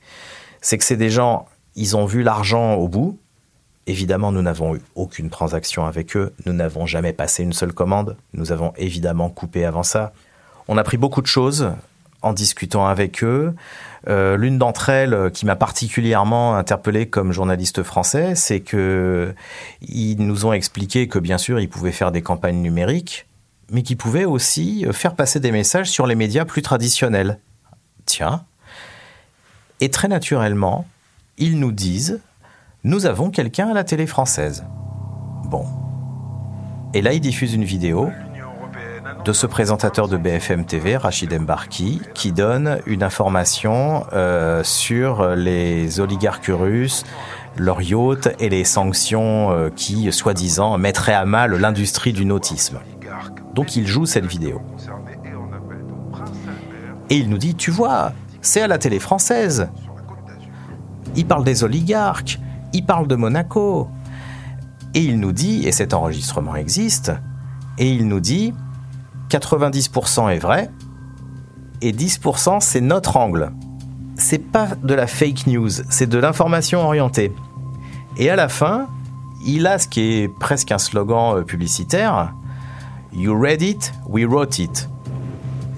C'est 0.61 0.77
que 0.77 0.85
c'est 0.85 0.97
des 0.97 1.11
gens 1.11 1.47
ils 1.79 1.97
ont 1.97 2.05
vu 2.05 2.23
l'argent 2.23 2.75
au 2.75 2.89
bout. 2.89 3.19
Évidemment, 3.87 4.33
nous 4.33 4.43
n'avons 4.43 4.75
eu 4.75 4.83
aucune 4.97 5.31
transaction 5.31 5.87
avec 5.87 6.17
eux. 6.17 6.35
Nous 6.45 6.53
n'avons 6.53 6.87
jamais 6.87 7.13
passé 7.13 7.45
une 7.45 7.53
seule 7.53 7.73
commande. 7.73 8.17
Nous 8.35 8.53
avons 8.53 8.75
évidemment 8.77 9.31
coupé 9.31 9.65
avant 9.65 9.85
ça. 9.85 10.13
On 10.67 10.77
a 10.77 10.83
pris 10.83 10.97
beaucoup 10.97 11.23
de 11.23 11.27
choses 11.27 11.71
en 12.21 12.33
discutant 12.33 12.87
avec 12.87 13.23
eux. 13.23 13.55
Euh, 14.09 14.37
l'une 14.37 14.59
d'entre 14.59 14.89
elles 14.89 15.31
qui 15.33 15.47
m'a 15.47 15.55
particulièrement 15.55 16.57
interpellé 16.57 17.09
comme 17.09 17.33
journaliste 17.33 17.85
français, 17.85 18.35
c'est 18.35 18.61
que 18.61 19.33
ils 19.81 20.17
nous 20.17 20.47
ont 20.47 20.53
expliqué 20.53 21.07
que 21.07 21.21
bien 21.21 21.39
sûr 21.39 21.61
ils 21.61 21.69
pouvaient 21.69 21.93
faire 21.93 22.11
des 22.11 22.23
campagnes 22.23 22.61
numériques, 22.61 23.27
mais 23.71 23.83
qu'ils 23.83 23.97
pouvaient 23.97 24.25
aussi 24.25 24.85
faire 24.91 25.15
passer 25.15 25.39
des 25.39 25.53
messages 25.53 25.91
sur 25.91 26.09
les 26.09 26.17
médias 26.17 26.45
plus 26.45 26.63
traditionnels. 26.63 27.39
Tiens. 28.05 28.45
Et 29.81 29.91
très 29.91 30.09
naturellement, 30.09 30.87
ils 31.39 31.59
nous 31.59 31.73
disent 31.73 32.21
Nous 32.85 33.07
avons 33.07 33.31
quelqu'un 33.31 33.71
à 33.71 33.75
la 33.75 33.85
télé 33.85 34.07
française. 34.07 34.65
Bon. 35.45 35.65
Et 36.95 37.03
là, 37.03 37.13
ils 37.13 37.21
diffusent 37.21 37.55
une 37.55 37.65
vidéo 37.65 38.11
de 39.25 39.33
ce 39.33 39.47
présentateur 39.47 40.09
de 40.09 40.17
BFM 40.17 40.65
TV, 40.65 40.97
Rachid 40.97 41.33
Embarki, 41.33 42.01
qui 42.15 42.33
donne 42.33 42.81
une 42.87 43.03
information 43.03 44.05
euh, 44.13 44.63
sur 44.65 45.35
les 45.35 46.01
oligarques 46.01 46.51
russes, 46.51 47.05
leurs 47.57 47.83
yachts 47.83 48.35
et 48.39 48.49
les 48.49 48.65
sanctions 48.65 49.51
euh, 49.51 49.71
qui, 49.75 50.11
soi-disant, 50.13 50.79
mettraient 50.79 51.15
à 51.15 51.25
mal 51.25 51.55
l'industrie 51.55 52.13
du 52.13 52.25
nautisme. 52.25 52.79
Donc 53.55 53.77
il 53.77 53.87
joue 53.87 54.07
cette 54.07 54.27
vidéo. 54.27 54.63
Et 57.11 57.17
il 57.17 57.29
nous 57.29 57.39
dit, 57.39 57.55
tu 57.55 57.71
vois, 57.71 58.13
c'est 58.41 58.61
à 58.61 58.69
la 58.69 58.79
télé 58.79 58.99
française 58.99 59.69
il 61.17 61.27
parle 61.27 61.45
des 61.45 61.65
oligarques, 61.65 62.39
il 62.73 62.85
parle 62.85 63.07
de 63.07 63.17
Monaco. 63.17 63.89
Et 64.95 65.01
il 65.01 65.21
nous 65.21 65.33
dit, 65.33 65.67
et 65.67 65.73
cet 65.73 65.93
enregistrement 65.95 66.57
existe, 66.57 67.13
et 67.79 67.91
il 67.91 68.09
nous 68.09 68.21
dit 68.21 68.55
90% 69.31 70.31
est 70.31 70.39
vrai 70.39 70.71
et 71.81 71.93
10% 71.93 72.61
c'est 72.61 72.81
notre 72.81 73.17
angle. 73.17 73.53
C'est 74.17 74.39
pas 74.39 74.69
de 74.83 74.95
la 74.95 75.07
fake 75.07 75.47
news, 75.47 75.71
c'est 75.91 76.09
de 76.09 76.19
l'information 76.19 76.81
orientée. 76.81 77.33
Et 78.17 78.31
à 78.31 78.37
la 78.37 78.49
fin, 78.49 78.89
il 79.47 79.67
a 79.67 79.79
ce 79.79 79.87
qui 79.87 80.01
est 80.01 80.29
presque 80.29 80.73
un 80.73 80.79
slogan 80.79 81.37
euh, 81.37 81.43
publicitaire 81.43 82.33
You 83.13 83.39
read 83.41 83.63
it, 83.63 83.93
we 84.07 84.27
wrote 84.27 84.59
it. 84.59 84.89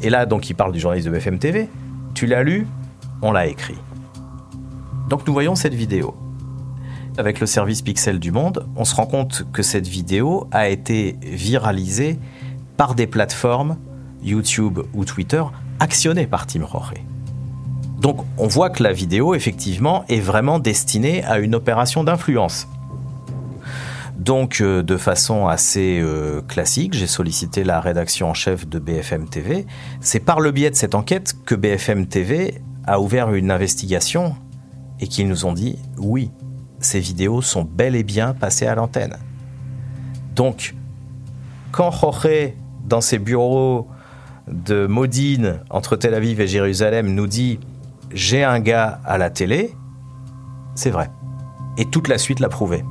Et 0.03 0.11
là, 0.11 0.27
donc, 0.27 0.51
il 0.51 0.55
parle 0.55 0.73
du 0.73 0.81
journaliste 0.81 1.07
de 1.07 1.13
BFM 1.13 1.39
TV. 1.39 1.69
Tu 2.15 2.27
l'as 2.27 2.43
lu, 2.43 2.67
on 3.23 3.31
l'a 3.31 3.47
écrit. 3.47 3.79
Donc, 5.11 5.27
nous 5.27 5.33
voyons 5.33 5.57
cette 5.57 5.75
vidéo. 5.75 6.15
Avec 7.19 7.41
le 7.41 7.47
service 7.47 7.83
Pixel 7.83 8.21
du 8.21 8.31
Monde, 8.31 8.69
on 8.77 8.85
se 8.85 8.95
rend 8.95 9.07
compte 9.07 9.45
que 9.53 9.65
cette 9.65 9.89
vidéo 9.89 10.47
a 10.53 10.69
été 10.69 11.17
viralisée 11.21 12.17
par 12.77 12.95
des 12.95 13.09
plateformes, 13.09 13.77
YouTube 14.23 14.79
ou 14.95 15.05
Twitter, 15.05 15.43
actionnées 15.81 16.29
par 16.29 16.47
Tim 16.47 16.65
Roré. 16.65 17.03
Donc 17.99 18.25
on 18.39 18.47
voit 18.47 18.71
que 18.71 18.85
la 18.85 18.93
vidéo, 18.93 19.35
effectivement, 19.35 20.05
est 20.09 20.21
vraiment 20.21 20.61
destinée 20.61 21.25
à 21.25 21.41
une 21.41 21.57
opération 21.57 22.05
d'influence. 22.05 22.69
Donc 24.17 24.61
euh, 24.61 24.85
de 24.85 24.97
façon 24.97 25.49
assez 25.49 25.99
euh, 26.01 26.41
classique, 26.43 26.95
j'ai 26.95 27.09
sollicité 27.09 27.65
la 27.65 27.81
rédaction 27.81 28.31
en 28.31 28.35
chef 28.35 28.69
de 28.69 28.79
BFM 28.79 29.29
TV. 29.29 29.67
C'est 30.01 30.21
par 30.21 30.39
le 30.39 30.53
biais 30.53 30.71
de 30.71 30.77
cette 30.77 30.95
enquête 30.95 31.35
que 31.45 31.57
BFM 31.57 32.07
TV 32.07 32.63
a 32.87 33.01
ouvert 33.01 33.35
une 33.35 33.51
investigation 33.51 34.37
et 35.01 35.09
qu'ils 35.09 35.29
nous 35.29 35.45
ont 35.45 35.53
dit 35.53 35.79
oui, 35.99 36.31
ces 36.79 37.01
vidéos 37.01 37.43
sont 37.43 37.65
bel 37.65 37.97
et 37.97 38.03
bien 38.03 38.35
passées 38.35 38.67
à 38.67 38.75
l'antenne. 38.75 39.17
Donc, 40.35 40.75
quand 41.73 41.91
Jorge 41.91 42.55
dans 42.87 43.01
ses 43.01 43.19
bureaux 43.19 43.89
de 44.49 44.87
Modine 44.87 45.61
entre 45.71 45.97
Tel 45.97 46.15
Aviv 46.15 46.41
et 46.41 46.47
Jérusalem 46.47 47.15
nous 47.15 47.27
dit 47.27 47.61
j'ai 48.13 48.43
un 48.43 48.61
gars 48.61 49.01
à 49.05 49.19
la 49.19 49.31
télé, 49.31 49.75
c'est 50.75 50.91
vrai. 50.91 51.11
Et 51.79 51.85
toute 51.85 52.09
la 52.09 52.19
suite 52.19 52.41
l'a 52.41 52.49
prouvé. 52.49 52.83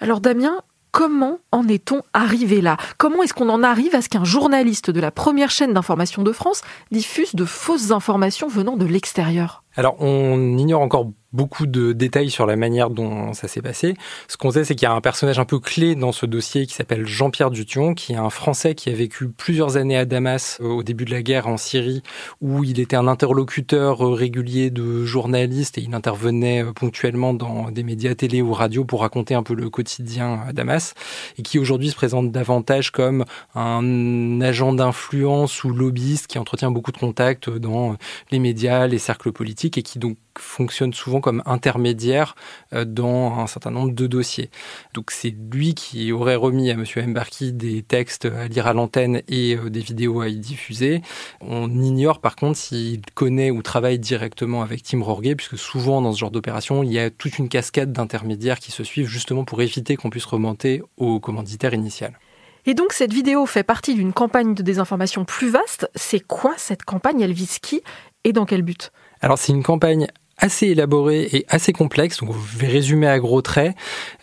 Alors 0.00 0.20
Damien, 0.20 0.62
comment 0.92 1.38
en 1.50 1.66
est-on 1.66 2.02
arrivé 2.12 2.60
là? 2.60 2.76
Comment 2.98 3.22
est-ce 3.22 3.34
qu'on 3.34 3.48
en 3.48 3.62
arrive 3.64 3.94
à 3.94 4.02
ce 4.02 4.08
qu'un 4.08 4.24
journaliste 4.24 4.90
de 4.90 5.00
la 5.00 5.10
première 5.10 5.50
chaîne 5.50 5.72
d'information 5.72 6.22
de 6.22 6.32
France 6.32 6.62
diffuse 6.92 7.34
de 7.34 7.44
fausses 7.44 7.90
informations 7.90 8.46
venant 8.46 8.76
de 8.76 8.86
l'extérieur? 8.86 9.64
Alors 9.76 9.96
on 10.00 10.58
ignore 10.58 10.82
encore 10.82 11.12
beaucoup 11.32 11.66
de 11.66 11.92
détails 11.92 12.30
sur 12.30 12.46
la 12.46 12.56
manière 12.56 12.90
dont 12.90 13.32
ça 13.32 13.48
s'est 13.48 13.62
passé. 13.62 13.94
Ce 14.28 14.36
qu'on 14.36 14.50
sait, 14.50 14.64
c'est 14.64 14.74
qu'il 14.74 14.86
y 14.86 14.90
a 14.90 14.92
un 14.92 15.00
personnage 15.00 15.38
un 15.38 15.44
peu 15.44 15.58
clé 15.58 15.94
dans 15.94 16.12
ce 16.12 16.26
dossier 16.26 16.66
qui 16.66 16.74
s'appelle 16.74 17.06
Jean-Pierre 17.06 17.50
Dution, 17.50 17.94
qui 17.94 18.12
est 18.12 18.16
un 18.16 18.30
Français 18.30 18.74
qui 18.74 18.90
a 18.90 18.92
vécu 18.92 19.28
plusieurs 19.28 19.76
années 19.76 19.96
à 19.96 20.04
Damas 20.04 20.58
euh, 20.60 20.68
au 20.68 20.82
début 20.82 21.04
de 21.04 21.10
la 21.10 21.22
guerre 21.22 21.48
en 21.48 21.56
Syrie, 21.56 22.02
où 22.40 22.64
il 22.64 22.80
était 22.80 22.96
un 22.96 23.08
interlocuteur 23.08 24.06
euh, 24.06 24.12
régulier 24.12 24.70
de 24.70 25.04
journalistes 25.04 25.78
et 25.78 25.82
il 25.82 25.94
intervenait 25.94 26.62
euh, 26.62 26.72
ponctuellement 26.72 27.32
dans 27.32 27.70
des 27.70 27.82
médias 27.82 28.14
télé 28.14 28.42
ou 28.42 28.52
radio 28.52 28.84
pour 28.84 29.00
raconter 29.00 29.34
un 29.34 29.42
peu 29.42 29.54
le 29.54 29.70
quotidien 29.70 30.40
à 30.46 30.52
Damas, 30.52 30.94
et 31.38 31.42
qui 31.42 31.58
aujourd'hui 31.58 31.88
se 31.88 31.96
présente 31.96 32.30
davantage 32.30 32.90
comme 32.90 33.24
un 33.54 34.40
agent 34.42 34.74
d'influence 34.74 35.64
ou 35.64 35.70
lobbyiste 35.70 36.26
qui 36.26 36.38
entretient 36.38 36.70
beaucoup 36.70 36.92
de 36.92 36.98
contacts 36.98 37.48
dans 37.48 37.96
les 38.30 38.38
médias, 38.38 38.86
les 38.86 38.98
cercles 38.98 39.32
politiques 39.32 39.61
et 39.66 39.82
qui 39.82 39.98
donc 39.98 40.16
fonctionne 40.38 40.92
souvent 40.92 41.20
comme 41.20 41.42
intermédiaire 41.46 42.34
euh, 42.72 42.84
dans 42.84 43.38
un 43.38 43.46
certain 43.46 43.70
nombre 43.70 43.92
de 43.92 44.06
dossiers. 44.06 44.50
Donc 44.94 45.10
c'est 45.10 45.34
lui 45.52 45.74
qui 45.74 46.12
aurait 46.12 46.36
remis 46.36 46.70
à 46.70 46.74
M. 46.74 46.84
Mbarki 47.08 47.52
des 47.52 47.82
textes 47.82 48.26
à 48.26 48.48
lire 48.48 48.66
à 48.66 48.72
l'antenne 48.72 49.22
et 49.28 49.56
euh, 49.56 49.70
des 49.70 49.80
vidéos 49.80 50.20
à 50.20 50.28
y 50.28 50.38
diffuser. 50.38 51.02
On 51.40 51.70
ignore 51.70 52.20
par 52.20 52.36
contre 52.36 52.58
s'il 52.58 53.02
connaît 53.14 53.50
ou 53.50 53.62
travaille 53.62 53.98
directement 53.98 54.62
avec 54.62 54.82
Tim 54.82 55.02
Rorgé, 55.02 55.36
puisque 55.36 55.58
souvent 55.58 56.00
dans 56.00 56.12
ce 56.12 56.18
genre 56.18 56.30
d'opération, 56.30 56.82
il 56.82 56.92
y 56.92 56.98
a 56.98 57.10
toute 57.10 57.38
une 57.38 57.48
cascade 57.48 57.92
d'intermédiaires 57.92 58.58
qui 58.58 58.72
se 58.72 58.84
suivent 58.84 59.08
justement 59.08 59.44
pour 59.44 59.62
éviter 59.62 59.96
qu'on 59.96 60.10
puisse 60.10 60.24
remonter 60.24 60.82
au 60.96 61.20
commanditaire 61.20 61.74
initial. 61.74 62.18
Et 62.64 62.74
donc 62.74 62.92
cette 62.92 63.12
vidéo 63.12 63.44
fait 63.46 63.64
partie 63.64 63.94
d'une 63.94 64.12
campagne 64.12 64.54
de 64.54 64.62
désinformation 64.62 65.24
plus 65.24 65.50
vaste. 65.50 65.90
C'est 65.96 66.20
quoi 66.20 66.54
cette 66.56 66.84
campagne 66.84 67.20
Elle 67.20 67.32
vise 67.32 67.58
qui 67.58 67.82
et 68.24 68.32
dans 68.32 68.46
quel 68.46 68.62
but? 68.62 68.92
Alors 69.22 69.38
c'est 69.38 69.52
une 69.52 69.62
campagne 69.62 70.08
assez 70.42 70.66
élaboré 70.66 71.28
et 71.32 71.46
assez 71.48 71.72
complexe. 71.72 72.18
Donc, 72.18 72.34
je 72.34 72.58
vais 72.58 72.66
résumer 72.66 73.06
à 73.06 73.18
gros 73.20 73.42
traits. 73.42 73.76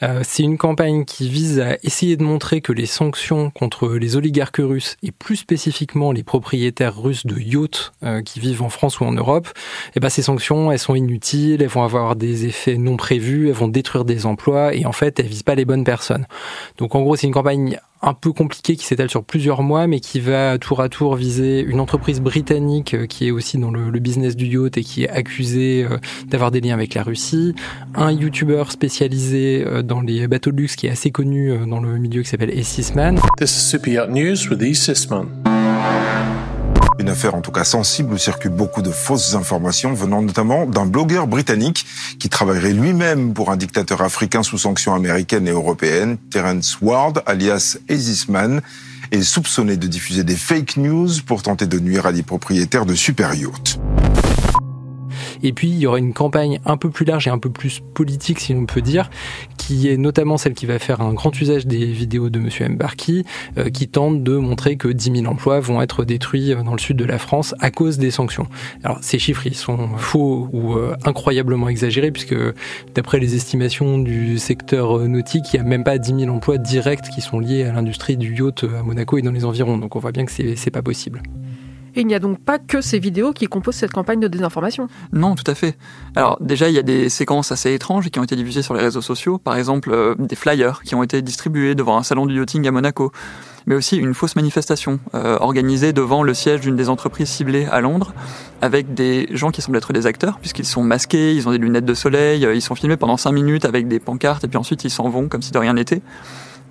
Euh, 0.03 0.19
c'est 0.23 0.43
une 0.43 0.57
campagne 0.57 1.05
qui 1.05 1.29
vise 1.29 1.61
à 1.61 1.77
essayer 1.83 2.17
de 2.17 2.23
montrer 2.23 2.59
que 2.59 2.73
les 2.73 2.85
sanctions 2.85 3.49
contre 3.51 3.87
les 3.87 4.17
oligarques 4.17 4.59
russes 4.59 4.97
et 5.01 5.11
plus 5.11 5.37
spécifiquement 5.37 6.11
les 6.11 6.23
propriétaires 6.23 7.01
russes 7.01 7.25
de 7.25 7.39
yachts 7.39 7.93
euh, 8.03 8.21
qui 8.21 8.41
vivent 8.41 8.63
en 8.63 8.69
France 8.69 8.99
ou 8.99 9.05
en 9.05 9.13
Europe, 9.13 9.47
eh 9.95 10.01
ben, 10.01 10.09
ces 10.09 10.21
sanctions, 10.21 10.71
elles 10.71 10.79
sont 10.79 10.95
inutiles, 10.95 11.61
elles 11.61 11.69
vont 11.69 11.83
avoir 11.83 12.17
des 12.17 12.45
effets 12.45 12.77
non 12.77 12.97
prévus, 12.97 13.47
elles 13.47 13.53
vont 13.53 13.69
détruire 13.69 14.03
des 14.03 14.25
emplois 14.25 14.75
et 14.75 14.85
en 14.85 14.91
fait, 14.91 15.19
elles 15.19 15.27
visent 15.27 15.43
pas 15.43 15.55
les 15.55 15.65
bonnes 15.65 15.85
personnes. 15.85 16.25
Donc, 16.77 16.95
en 16.95 17.01
gros, 17.01 17.15
c'est 17.15 17.27
une 17.27 17.33
campagne 17.33 17.79
un 18.01 18.13
peu 18.13 18.31
compliqué 18.31 18.75
qui 18.75 18.85
s'étale 18.85 19.09
sur 19.09 19.23
plusieurs 19.23 19.61
mois, 19.61 19.87
mais 19.87 19.99
qui 19.99 20.19
va 20.19 20.57
tour 20.57 20.81
à 20.81 20.89
tour 20.89 21.15
viser 21.15 21.61
une 21.61 21.79
entreprise 21.79 22.21
britannique 22.21 22.93
euh, 22.93 23.05
qui 23.05 23.27
est 23.27 23.31
aussi 23.31 23.57
dans 23.57 23.71
le, 23.71 23.99
business 23.99 24.37
du 24.37 24.45
yacht 24.45 24.77
et 24.77 24.83
qui 24.83 25.03
est 25.03 25.09
accusée 25.09 25.85
euh, 25.89 25.97
d'avoir 26.27 26.51
des 26.51 26.61
liens 26.61 26.73
avec 26.73 26.93
la 26.93 27.03
Russie, 27.03 27.53
un 27.95 28.11
YouTuber 28.11 28.63
spécialisé 28.69 29.63
euh, 29.65 29.81
dans 29.81 29.99
les 29.99 30.27
bateaux 30.27 30.51
de 30.51 30.57
luxe 30.57 30.77
qui 30.77 30.87
est 30.87 30.91
assez 30.91 31.11
connu 31.11 31.53
dans 31.67 31.81
le 31.81 31.97
milieu 31.97 32.21
qui 32.21 32.29
s'appelle 32.29 32.57
Essisman. 32.57 33.19
This 33.37 33.51
is 33.51 33.69
Super 33.69 33.93
Yacht 33.93 34.09
News 34.09 34.49
with 34.49 34.59
une 36.99 37.09
affaire 37.09 37.33
en 37.33 37.41
tout 37.41 37.51
cas 37.51 37.63
sensible 37.63 38.13
où 38.13 38.17
circulent 38.17 38.51
beaucoup 38.51 38.81
de 38.81 38.91
fausses 38.91 39.33
informations 39.33 39.93
venant 39.93 40.21
notamment 40.21 40.65
d'un 40.65 40.85
blogueur 40.85 41.27
britannique 41.27 41.85
qui 42.19 42.29
travaillerait 42.29 42.73
lui-même 42.73 43.33
pour 43.33 43.51
un 43.51 43.57
dictateur 43.57 44.01
africain 44.01 44.43
sous 44.43 44.57
sanctions 44.57 44.93
américaines 44.93 45.47
et 45.47 45.51
européennes, 45.51 46.17
Terence 46.29 46.77
Ward, 46.81 47.23
alias 47.25 47.77
Ezisman, 47.87 48.61
est 49.11 49.23
soupçonné 49.23 49.77
de 49.77 49.87
diffuser 49.87 50.23
des 50.23 50.35
fake 50.35 50.77
news 50.77 51.09
pour 51.25 51.41
tenter 51.41 51.65
de 51.65 51.79
nuire 51.79 52.05
à 52.05 52.11
des 52.11 52.23
propriétaires 52.23 52.85
de 52.85 52.93
super 52.93 53.33
yachts. 53.33 53.79
Et 55.43 55.53
puis, 55.53 55.69
il 55.69 55.77
y 55.77 55.87
aura 55.87 55.99
une 55.99 56.13
campagne 56.13 56.59
un 56.65 56.77
peu 56.77 56.89
plus 56.89 57.05
large 57.05 57.27
et 57.27 57.29
un 57.29 57.37
peu 57.37 57.49
plus 57.49 57.81
politique, 57.93 58.39
si 58.39 58.53
on 58.53 58.65
peut 58.65 58.81
dire, 58.81 59.09
qui 59.57 59.89
est 59.89 59.97
notamment 59.97 60.37
celle 60.37 60.53
qui 60.53 60.65
va 60.65 60.79
faire 60.79 61.01
un 61.01 61.13
grand 61.13 61.39
usage 61.39 61.65
des 61.67 61.85
vidéos 61.85 62.29
de 62.29 62.39
M. 62.39 62.73
Mbarki, 62.73 63.25
euh, 63.57 63.69
qui 63.69 63.87
tente 63.87 64.23
de 64.23 64.35
montrer 64.37 64.77
que 64.77 64.87
10 64.87 65.21
000 65.21 65.31
emplois 65.31 65.59
vont 65.59 65.81
être 65.81 66.03
détruits 66.03 66.53
euh, 66.53 66.63
dans 66.63 66.73
le 66.73 66.79
sud 66.79 66.97
de 66.97 67.05
la 67.05 67.17
France 67.17 67.55
à 67.59 67.71
cause 67.71 67.97
des 67.97 68.11
sanctions. 68.11 68.47
Alors, 68.83 68.97
ces 69.01 69.19
chiffres, 69.19 69.45
ils 69.47 69.55
sont 69.55 69.89
faux 69.97 70.49
ou 70.51 70.73
euh, 70.73 70.95
incroyablement 71.05 71.69
exagérés, 71.69 72.11
puisque 72.11 72.35
d'après 72.95 73.19
les 73.19 73.35
estimations 73.35 73.99
du 73.99 74.37
secteur 74.39 74.99
nautique, 75.07 75.45
il 75.53 75.59
n'y 75.59 75.65
a 75.65 75.69
même 75.69 75.83
pas 75.83 75.97
10 75.97 76.25
000 76.25 76.35
emplois 76.35 76.57
directs 76.57 77.09
qui 77.09 77.21
sont 77.21 77.39
liés 77.39 77.63
à 77.63 77.71
l'industrie 77.71 78.17
du 78.17 78.35
yacht 78.35 78.63
à 78.63 78.83
Monaco 78.83 79.17
et 79.17 79.21
dans 79.21 79.31
les 79.31 79.45
environs. 79.45 79.77
Donc, 79.77 79.95
on 79.95 79.99
voit 79.99 80.11
bien 80.11 80.25
que 80.25 80.31
c'est 80.31 80.71
pas 80.71 80.81
possible. 80.81 81.21
Et 81.99 82.03
il 82.03 82.07
n'y 82.07 82.15
a 82.15 82.19
donc 82.19 82.39
pas 82.39 82.59
que 82.59 82.79
ces 82.79 82.97
vidéos 82.97 83.33
qui 83.33 83.47
composent 83.47 83.75
cette 83.75 83.91
campagne 83.91 84.21
de 84.21 84.29
désinformation. 84.29 84.87
Non, 85.11 85.35
tout 85.35 85.43
à 85.51 85.53
fait. 85.53 85.77
Alors 86.15 86.37
déjà, 86.39 86.69
il 86.69 86.73
y 86.73 86.79
a 86.79 86.81
des 86.81 87.09
séquences 87.09 87.51
assez 87.51 87.73
étranges 87.73 88.09
qui 88.09 88.19
ont 88.19 88.23
été 88.23 88.37
diffusées 88.37 88.61
sur 88.61 88.73
les 88.73 88.79
réseaux 88.79 89.01
sociaux. 89.01 89.37
Par 89.37 89.57
exemple, 89.57 89.91
euh, 89.91 90.15
des 90.17 90.37
flyers 90.37 90.81
qui 90.83 90.95
ont 90.95 91.03
été 91.03 91.21
distribués 91.21 91.75
devant 91.75 91.97
un 91.97 92.03
salon 92.03 92.25
du 92.25 92.39
yachting 92.39 92.65
à 92.69 92.71
Monaco. 92.71 93.11
Mais 93.67 93.75
aussi 93.75 93.97
une 93.97 94.13
fausse 94.13 94.37
manifestation 94.37 95.01
euh, 95.13 95.37
organisée 95.41 95.91
devant 95.91 96.23
le 96.23 96.33
siège 96.33 96.61
d'une 96.61 96.77
des 96.77 96.87
entreprises 96.87 97.27
ciblées 97.27 97.65
à 97.65 97.81
Londres, 97.81 98.13
avec 98.61 98.93
des 98.93 99.27
gens 99.31 99.51
qui 99.51 99.61
semblent 99.61 99.77
être 99.77 99.91
des 99.91 100.05
acteurs, 100.05 100.39
puisqu'ils 100.39 100.65
sont 100.65 100.83
masqués, 100.83 101.35
ils 101.35 101.49
ont 101.49 101.51
des 101.51 101.57
lunettes 101.57 101.83
de 101.83 101.93
soleil, 101.93 102.45
euh, 102.45 102.55
ils 102.55 102.61
sont 102.61 102.75
filmés 102.75 102.95
pendant 102.95 103.17
5 103.17 103.33
minutes 103.33 103.65
avec 103.65 103.89
des 103.89 103.99
pancartes, 103.99 104.45
et 104.45 104.47
puis 104.47 104.57
ensuite 104.57 104.85
ils 104.85 104.89
s'en 104.89 105.09
vont 105.09 105.27
comme 105.27 105.41
si 105.41 105.51
de 105.51 105.57
rien 105.57 105.73
n'était. 105.73 106.01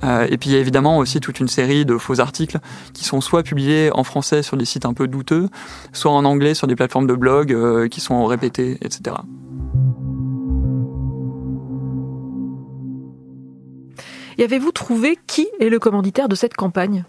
Euh, 0.05 0.26
et 0.31 0.37
puis 0.38 0.50
il 0.50 0.52
y 0.52 0.57
a 0.57 0.61
évidemment 0.61 0.99
aussi 0.99 1.21
toute 1.21 1.40
une 1.40 1.49
série 1.49 1.85
de 1.85 1.97
faux 1.99 2.21
articles 2.21 2.59
qui 2.93 3.05
sont 3.05 3.21
soit 3.21 3.43
publiés 3.43 3.90
en 3.93 4.05
français 4.05 4.43
sur 4.43 4.57
des 4.57 4.64
sites 4.64 4.87
un 4.87 4.95
peu 4.95 5.09
douteux, 5.09 5.49
soit 5.93 6.12
en 6.12 6.25
anglais 6.25 6.55
sur 6.55 6.67
des 6.67 6.76
plateformes 6.76 7.07
de 7.07 7.14
blog 7.14 7.52
euh, 7.52 7.88
qui 7.88 8.00
sont 8.00 8.25
répétés, 8.26 8.78
etc. 8.83 9.17
Et 14.38 14.45
avez-vous 14.45 14.71
trouvé 14.71 15.18
qui 15.26 15.49
est 15.59 15.68
le 15.68 15.80
commanditaire 15.80 16.28
de 16.28 16.37
cette 16.37 16.54
campagne? 16.54 17.04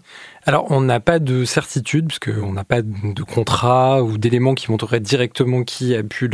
Alors, 0.46 0.66
on 0.70 0.80
n'a 0.80 0.98
pas 0.98 1.20
de 1.20 1.44
certitude, 1.44 2.08
puisqu'on 2.08 2.52
n'a 2.52 2.64
pas 2.64 2.82
de 2.82 3.22
contrat 3.22 4.02
ou 4.02 4.18
d'éléments 4.18 4.54
qui 4.54 4.70
montreraient 4.70 4.98
directement 4.98 5.62
qui 5.62 5.94
a 5.94 6.02
pu 6.02 6.28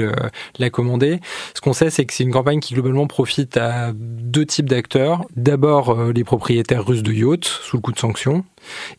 la 0.58 0.70
commander. 0.70 1.20
Ce 1.54 1.60
qu'on 1.60 1.74
sait, 1.74 1.90
c'est 1.90 2.06
que 2.06 2.14
c'est 2.14 2.24
une 2.24 2.32
campagne 2.32 2.60
qui 2.60 2.72
globalement 2.72 3.06
profite 3.06 3.58
à 3.58 3.92
deux 3.94 4.46
types 4.46 4.70
d'acteurs. 4.70 5.26
D'abord, 5.36 5.90
euh, 5.90 6.12
les 6.14 6.24
propriétaires 6.24 6.86
russes 6.86 7.02
de 7.02 7.12
yachts, 7.12 7.44
sous 7.44 7.76
le 7.76 7.82
coup 7.82 7.92
de 7.92 7.98
sanctions, 7.98 8.44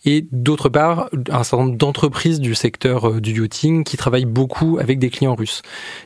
et 0.05 0.27
d'autre 0.31 0.69
part 0.69 1.09
un 1.29 1.43
certain 1.43 1.65
nombre 1.65 1.77
d'entreprises 1.77 2.39
du 2.39 2.53
secteur 2.53 3.09
euh, 3.09 3.21
du 3.21 3.41
yachting 3.41 3.83
qui 3.83 3.97
travaillent 3.97 4.25
beaucoup 4.25 4.77
avec 4.79 4.99
des 4.99 5.09
clients 5.09 5.35
russes. 5.35 5.61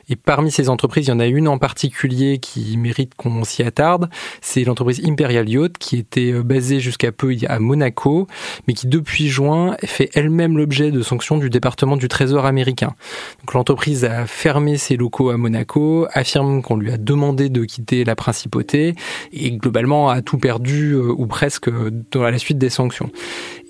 Et 0.08 0.16
parmi 0.16 0.50
ces 0.50 0.68
entreprises, 0.68 1.06
il 1.06 1.10
y 1.10 1.12
en 1.12 1.20
a 1.20 1.26
une 1.26 1.48
en 1.48 1.58
particulier 1.58 2.38
qui 2.38 2.76
mérite 2.76 3.14
qu'on 3.14 3.44
s'y 3.44 3.62
attarde, 3.62 4.08
c'est 4.40 4.64
l'entreprise 4.64 5.02
Imperial 5.04 5.48
Yacht 5.48 5.81
qui 5.82 5.98
était 5.98 6.32
euh, 6.32 6.42
basée 6.42 6.80
jusqu'à 6.80 7.12
peu 7.12 7.34
à 7.48 7.58
Monaco, 7.58 8.26
mais 8.66 8.74
qui 8.74 8.86
depuis 8.86 9.28
juin 9.28 9.76
fait 9.84 10.10
elle-même 10.14 10.56
l'objet 10.56 10.90
de 10.90 11.02
sanctions 11.02 11.36
du 11.36 11.50
département 11.50 11.96
du 11.96 12.08
Trésor 12.08 12.46
américain. 12.46 12.94
Donc 13.40 13.54
l'entreprise 13.54 14.04
a 14.04 14.26
fermé 14.26 14.76
ses 14.78 14.96
locaux 14.96 15.30
à 15.30 15.36
Monaco, 15.36 16.06
affirme 16.12 16.62
qu'on 16.62 16.76
lui 16.76 16.92
a 16.92 16.96
demandé 16.96 17.48
de 17.48 17.64
quitter 17.64 18.04
la 18.04 18.14
principauté 18.14 18.94
et 19.32 19.50
globalement 19.52 20.08
a 20.08 20.22
tout 20.22 20.38
perdu 20.38 20.92
euh, 20.92 21.12
ou 21.16 21.26
presque 21.26 21.68
à 21.68 22.30
la 22.30 22.38
suite 22.38 22.58
des 22.58 22.70
sanctions. 22.70 23.10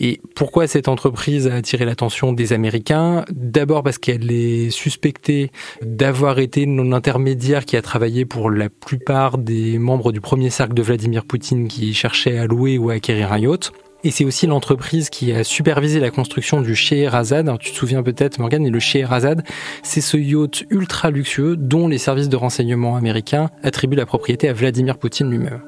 Et 0.01 0.21
pourquoi 0.35 0.67
cette 0.67 0.89
entreprise 0.89 1.49
a 1.49 1.55
attiré 1.55 1.85
l'attention 1.85 2.33
des 2.33 2.53
Américains? 2.53 3.25
D'abord 3.31 3.83
parce 3.83 3.99
qu'elle 3.99 4.31
est 4.33 4.71
suspectée 4.71 5.51
d'avoir 5.83 6.39
été 6.39 6.67
l'intermédiaire 6.67 7.65
qui 7.65 7.77
a 7.77 7.83
travaillé 7.83 8.25
pour 8.25 8.51
la 8.51 8.69
plupart 8.69 9.39
des 9.39 9.79
membres 9.79 10.13
du 10.13 10.21
premier 10.21 10.51
cercle 10.51 10.75
de 10.75 10.83
Vladimir 10.83 11.25
Poutine 11.25 11.69
qui 11.69 11.95
cherchaient 11.95 12.39
à 12.39 12.47
louer 12.47 12.79
ou 12.79 12.91
à 12.91 12.95
acquérir 12.95 13.33
un 13.33 13.39
yacht. 13.39 13.73
Et 14.05 14.11
c'est 14.11 14.25
aussi 14.25 14.49
l'entreprise 14.49 15.11
qui 15.11 15.33
a 15.33 15.45
supervisé 15.45 16.01
la 16.01 16.11
construction 16.11 16.61
du 16.61 16.75
Scheherazade. 16.75 17.57
Tu 17.61 17.71
te 17.71 17.77
souviens 17.77 18.03
peut-être, 18.03 18.41
Morgan, 18.41 18.67
et 18.67 18.71
le 18.71 18.81
Scheherazade, 18.81 19.45
c'est 19.85 20.01
ce 20.01 20.17
yacht 20.17 20.65
ultra 20.71 21.11
luxueux 21.11 21.57
dont 21.57 21.87
les 21.87 21.99
services 21.99 22.29
de 22.29 22.37
renseignement 22.37 22.97
américains 22.97 23.51
attribuent 23.63 23.97
la 23.97 24.07
propriété 24.07 24.49
à 24.49 24.53
Vladimir 24.53 24.99
Poutine 24.99 25.31
lui-même. 25.31 25.61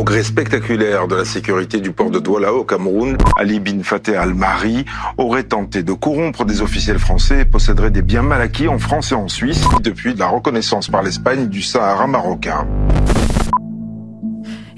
Progrès 0.00 0.22
spectaculaire 0.22 1.08
de 1.08 1.14
la 1.14 1.26
sécurité 1.26 1.78
du 1.78 1.92
port 1.92 2.10
de 2.10 2.18
Douala 2.18 2.54
au 2.54 2.64
Cameroun, 2.64 3.18
Ali 3.36 3.60
bin 3.60 3.82
Fateh 3.82 4.16
al-Mahri 4.16 4.86
aurait 5.18 5.42
tenté 5.42 5.82
de 5.82 5.92
corrompre 5.92 6.46
des 6.46 6.62
officiels 6.62 6.98
français 6.98 7.40
et 7.40 7.44
posséderait 7.44 7.90
des 7.90 8.00
biens 8.00 8.22
mal 8.22 8.40
acquis 8.40 8.66
en 8.66 8.78
France 8.78 9.12
et 9.12 9.14
en 9.14 9.28
Suisse 9.28 9.60
depuis 9.82 10.14
la 10.14 10.28
reconnaissance 10.28 10.88
par 10.88 11.02
l'Espagne 11.02 11.48
du 11.48 11.60
Sahara 11.60 12.06
marocain. 12.06 12.66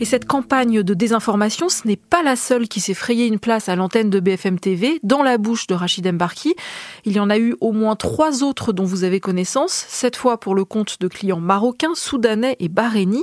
Et 0.00 0.04
cette 0.04 0.24
campagne 0.24 0.82
de 0.82 0.92
désinformation, 0.92 1.68
ce 1.68 1.86
n'est 1.86 1.94
pas 1.94 2.24
la 2.24 2.34
seule 2.34 2.66
qui 2.66 2.80
s'est 2.80 2.92
frayé 2.92 3.28
une 3.28 3.38
place 3.38 3.68
à 3.68 3.76
l'antenne 3.76 4.10
de 4.10 4.18
BFM 4.18 4.58
TV, 4.58 4.98
dans 5.04 5.22
la 5.22 5.38
bouche 5.38 5.68
de 5.68 5.74
Rachid 5.74 6.12
Mbarki. 6.12 6.56
Il 7.04 7.12
y 7.12 7.20
en 7.20 7.30
a 7.30 7.38
eu 7.38 7.54
au 7.60 7.70
moins 7.70 7.94
trois 7.94 8.42
autres 8.42 8.72
dont 8.72 8.84
vous 8.84 9.04
avez 9.04 9.20
connaissance, 9.20 9.84
cette 9.88 10.16
fois 10.16 10.40
pour 10.40 10.56
le 10.56 10.64
compte 10.64 10.96
de 10.98 11.06
clients 11.06 11.38
marocains, 11.38 11.94
soudanais 11.94 12.56
et 12.58 12.68
bahreïnis. 12.68 13.22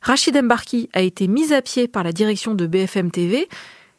Rachid 0.00 0.40
Mbarki 0.40 0.88
a 0.92 1.00
été 1.00 1.26
mis 1.26 1.52
à 1.52 1.62
pied 1.62 1.88
par 1.88 2.04
la 2.04 2.12
direction 2.12 2.54
de 2.54 2.66
BFM 2.66 3.10
TV. 3.10 3.48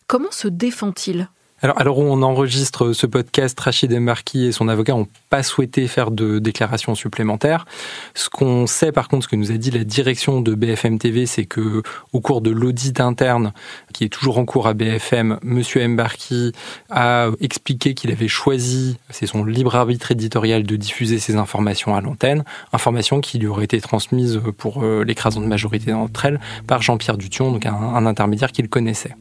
Comment 0.08 0.32
se 0.32 0.48
défend-il? 0.48 1.30
Alors, 1.64 1.80
alors 1.80 1.98
on 1.98 2.22
enregistre 2.22 2.94
ce 2.94 3.08
podcast, 3.08 3.60
Rachid 3.60 3.92
Embarki 3.92 4.46
et 4.46 4.52
son 4.52 4.68
avocat 4.68 4.94
n'ont 4.94 5.08
pas 5.32 5.42
souhaité 5.42 5.88
faire 5.88 6.12
de 6.12 6.38
déclaration 6.38 6.94
supplémentaire. 6.94 7.66
Ce 8.14 8.30
qu'on 8.30 8.68
sait, 8.68 8.92
par 8.92 9.08
contre, 9.08 9.24
ce 9.24 9.28
que 9.28 9.36
nous 9.36 9.52
a 9.52 9.56
dit 9.56 9.72
la 9.72 9.84
direction 9.84 10.40
de 10.40 10.54
BFM 10.54 11.00
TV, 11.00 11.26
c'est 11.26 11.46
que 11.46 11.82
au 12.14 12.22
cours 12.22 12.42
de 12.42 12.52
l'audit 12.52 13.00
interne, 13.00 13.54
qui 13.92 14.04
est 14.04 14.10
toujours 14.10 14.38
en 14.38 14.46
cours 14.46 14.68
à 14.68 14.76
BFM, 14.76 15.40
Monsieur 15.42 15.84
Embarki 15.84 16.52
a 16.92 17.30
expliqué 17.40 17.96
qu'il 17.96 18.12
avait 18.12 18.28
choisi, 18.28 18.98
c'est 19.10 19.26
son 19.26 19.44
libre 19.44 19.76
arbitre 19.76 20.12
éditorial, 20.12 20.62
de 20.64 20.76
diffuser 20.76 21.18
ces 21.18 21.38
informations 21.38 21.96
à 21.96 22.02
l'antenne, 22.02 22.44
informations 22.72 23.20
qui 23.20 23.40
lui 23.40 23.48
auraient 23.48 23.66
été 23.66 23.82
transmises 23.82 24.42
pour 24.58 24.84
euh, 24.84 25.04
l'écrasante 25.04 25.46
majorité 25.46 25.92
d'entre 25.92 26.26
elles 26.26 26.40
par 26.68 26.84
Jean-Pierre 26.84 27.18
Dution, 27.18 27.52
donc 27.52 27.66
un 27.66 28.06
intermédiaire 28.06 28.52
qu'il 28.52 28.70
connaissait. 28.70 29.16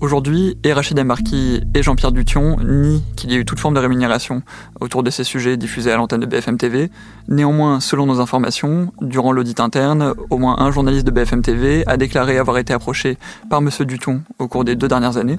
Aujourd'hui, 0.00 0.56
et 0.64 0.72
Rachid 0.72 0.98
Embarki 0.98 1.60
et 1.74 1.82
Jean-Pierre 1.82 2.12
Dution 2.12 2.56
nient 2.64 3.02
qu'il 3.16 3.30
y 3.30 3.34
ait 3.34 3.38
eu 3.38 3.44
toute 3.44 3.60
forme 3.60 3.74
de 3.74 3.80
rémunération 3.80 4.42
autour 4.80 5.02
de 5.02 5.10
ces 5.10 5.24
sujets 5.24 5.58
diffusés 5.58 5.92
à 5.92 5.98
l'antenne 5.98 6.20
de 6.20 6.26
BFM 6.26 6.56
TV. 6.56 6.90
Néanmoins, 7.28 7.80
selon 7.80 8.06
nos 8.06 8.18
informations, 8.18 8.94
durant 9.02 9.32
l'audit 9.32 9.60
interne, 9.60 10.14
au 10.30 10.38
moins 10.38 10.58
un 10.58 10.70
journaliste 10.70 11.06
de 11.06 11.10
BFM 11.10 11.42
TV 11.42 11.84
a 11.86 11.98
déclaré 11.98 12.38
avoir 12.38 12.56
été 12.56 12.72
approché 12.72 13.18
par 13.50 13.60
Monsieur 13.60 13.84
Duton 13.84 14.22
au 14.38 14.48
cours 14.48 14.64
des 14.64 14.74
deux 14.74 14.88
dernières 14.88 15.18
années, 15.18 15.38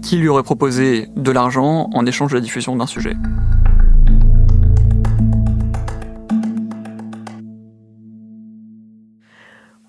qui 0.00 0.16
lui 0.16 0.28
aurait 0.28 0.44
proposé 0.44 1.08
de 1.16 1.32
l'argent 1.32 1.90
en 1.92 2.06
échange 2.06 2.30
de 2.30 2.36
la 2.36 2.40
diffusion 2.40 2.76
d'un 2.76 2.86
sujet. 2.86 3.16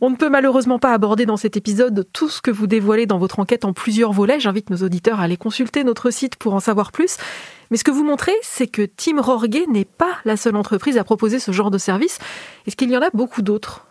On 0.02 0.10
ne 0.10 0.16
peut 0.16 0.30
malheureusement 0.30 0.80
pas 0.80 0.94
aborder 0.94 1.26
dans 1.26 1.36
cet 1.36 1.58
épisode 1.58 2.08
tout 2.14 2.30
ce 2.30 2.42
que 2.42 2.52
vous 2.52 2.68
dévoilez 2.68 3.06
dans 3.06 3.18
votre 3.18 3.40
enquête 3.40 3.66
en 3.66 3.74
plusieurs 3.74 4.14
volets. 4.14 4.40
J'invite 4.40 4.70
nos 4.70 4.78
auditeurs 4.78 5.20
à 5.20 5.24
aller 5.24 5.36
consulter 5.36 5.84
notre 5.84 6.10
site 6.10 6.38
pour 6.38 6.54
en 6.54 6.62
savoir 6.62 6.94
plus. 6.94 7.18
Mais 7.70 7.76
ce 7.76 7.84
que 7.84 7.92
vous 7.92 8.06
montrez, 8.06 8.36
c'est 8.42 8.68
que 8.68 8.84
Tim 8.84 9.22
Rorgay 9.22 9.66
n'est 9.68 9.84
pas 9.84 10.14
la 10.24 10.38
seule 10.38 10.56
entreprise 10.56 10.98
à 10.98 11.04
proposer 11.04 11.40
ce 11.40 11.52
genre 11.52 11.70
de 11.70 11.78
service. 11.78 12.18
Est-ce 12.66 12.78
qu'il 12.78 12.90
y 12.90 12.96
en 12.96 13.02
a 13.02 13.10
beaucoup 13.14 13.42
d'autres? 13.42 13.86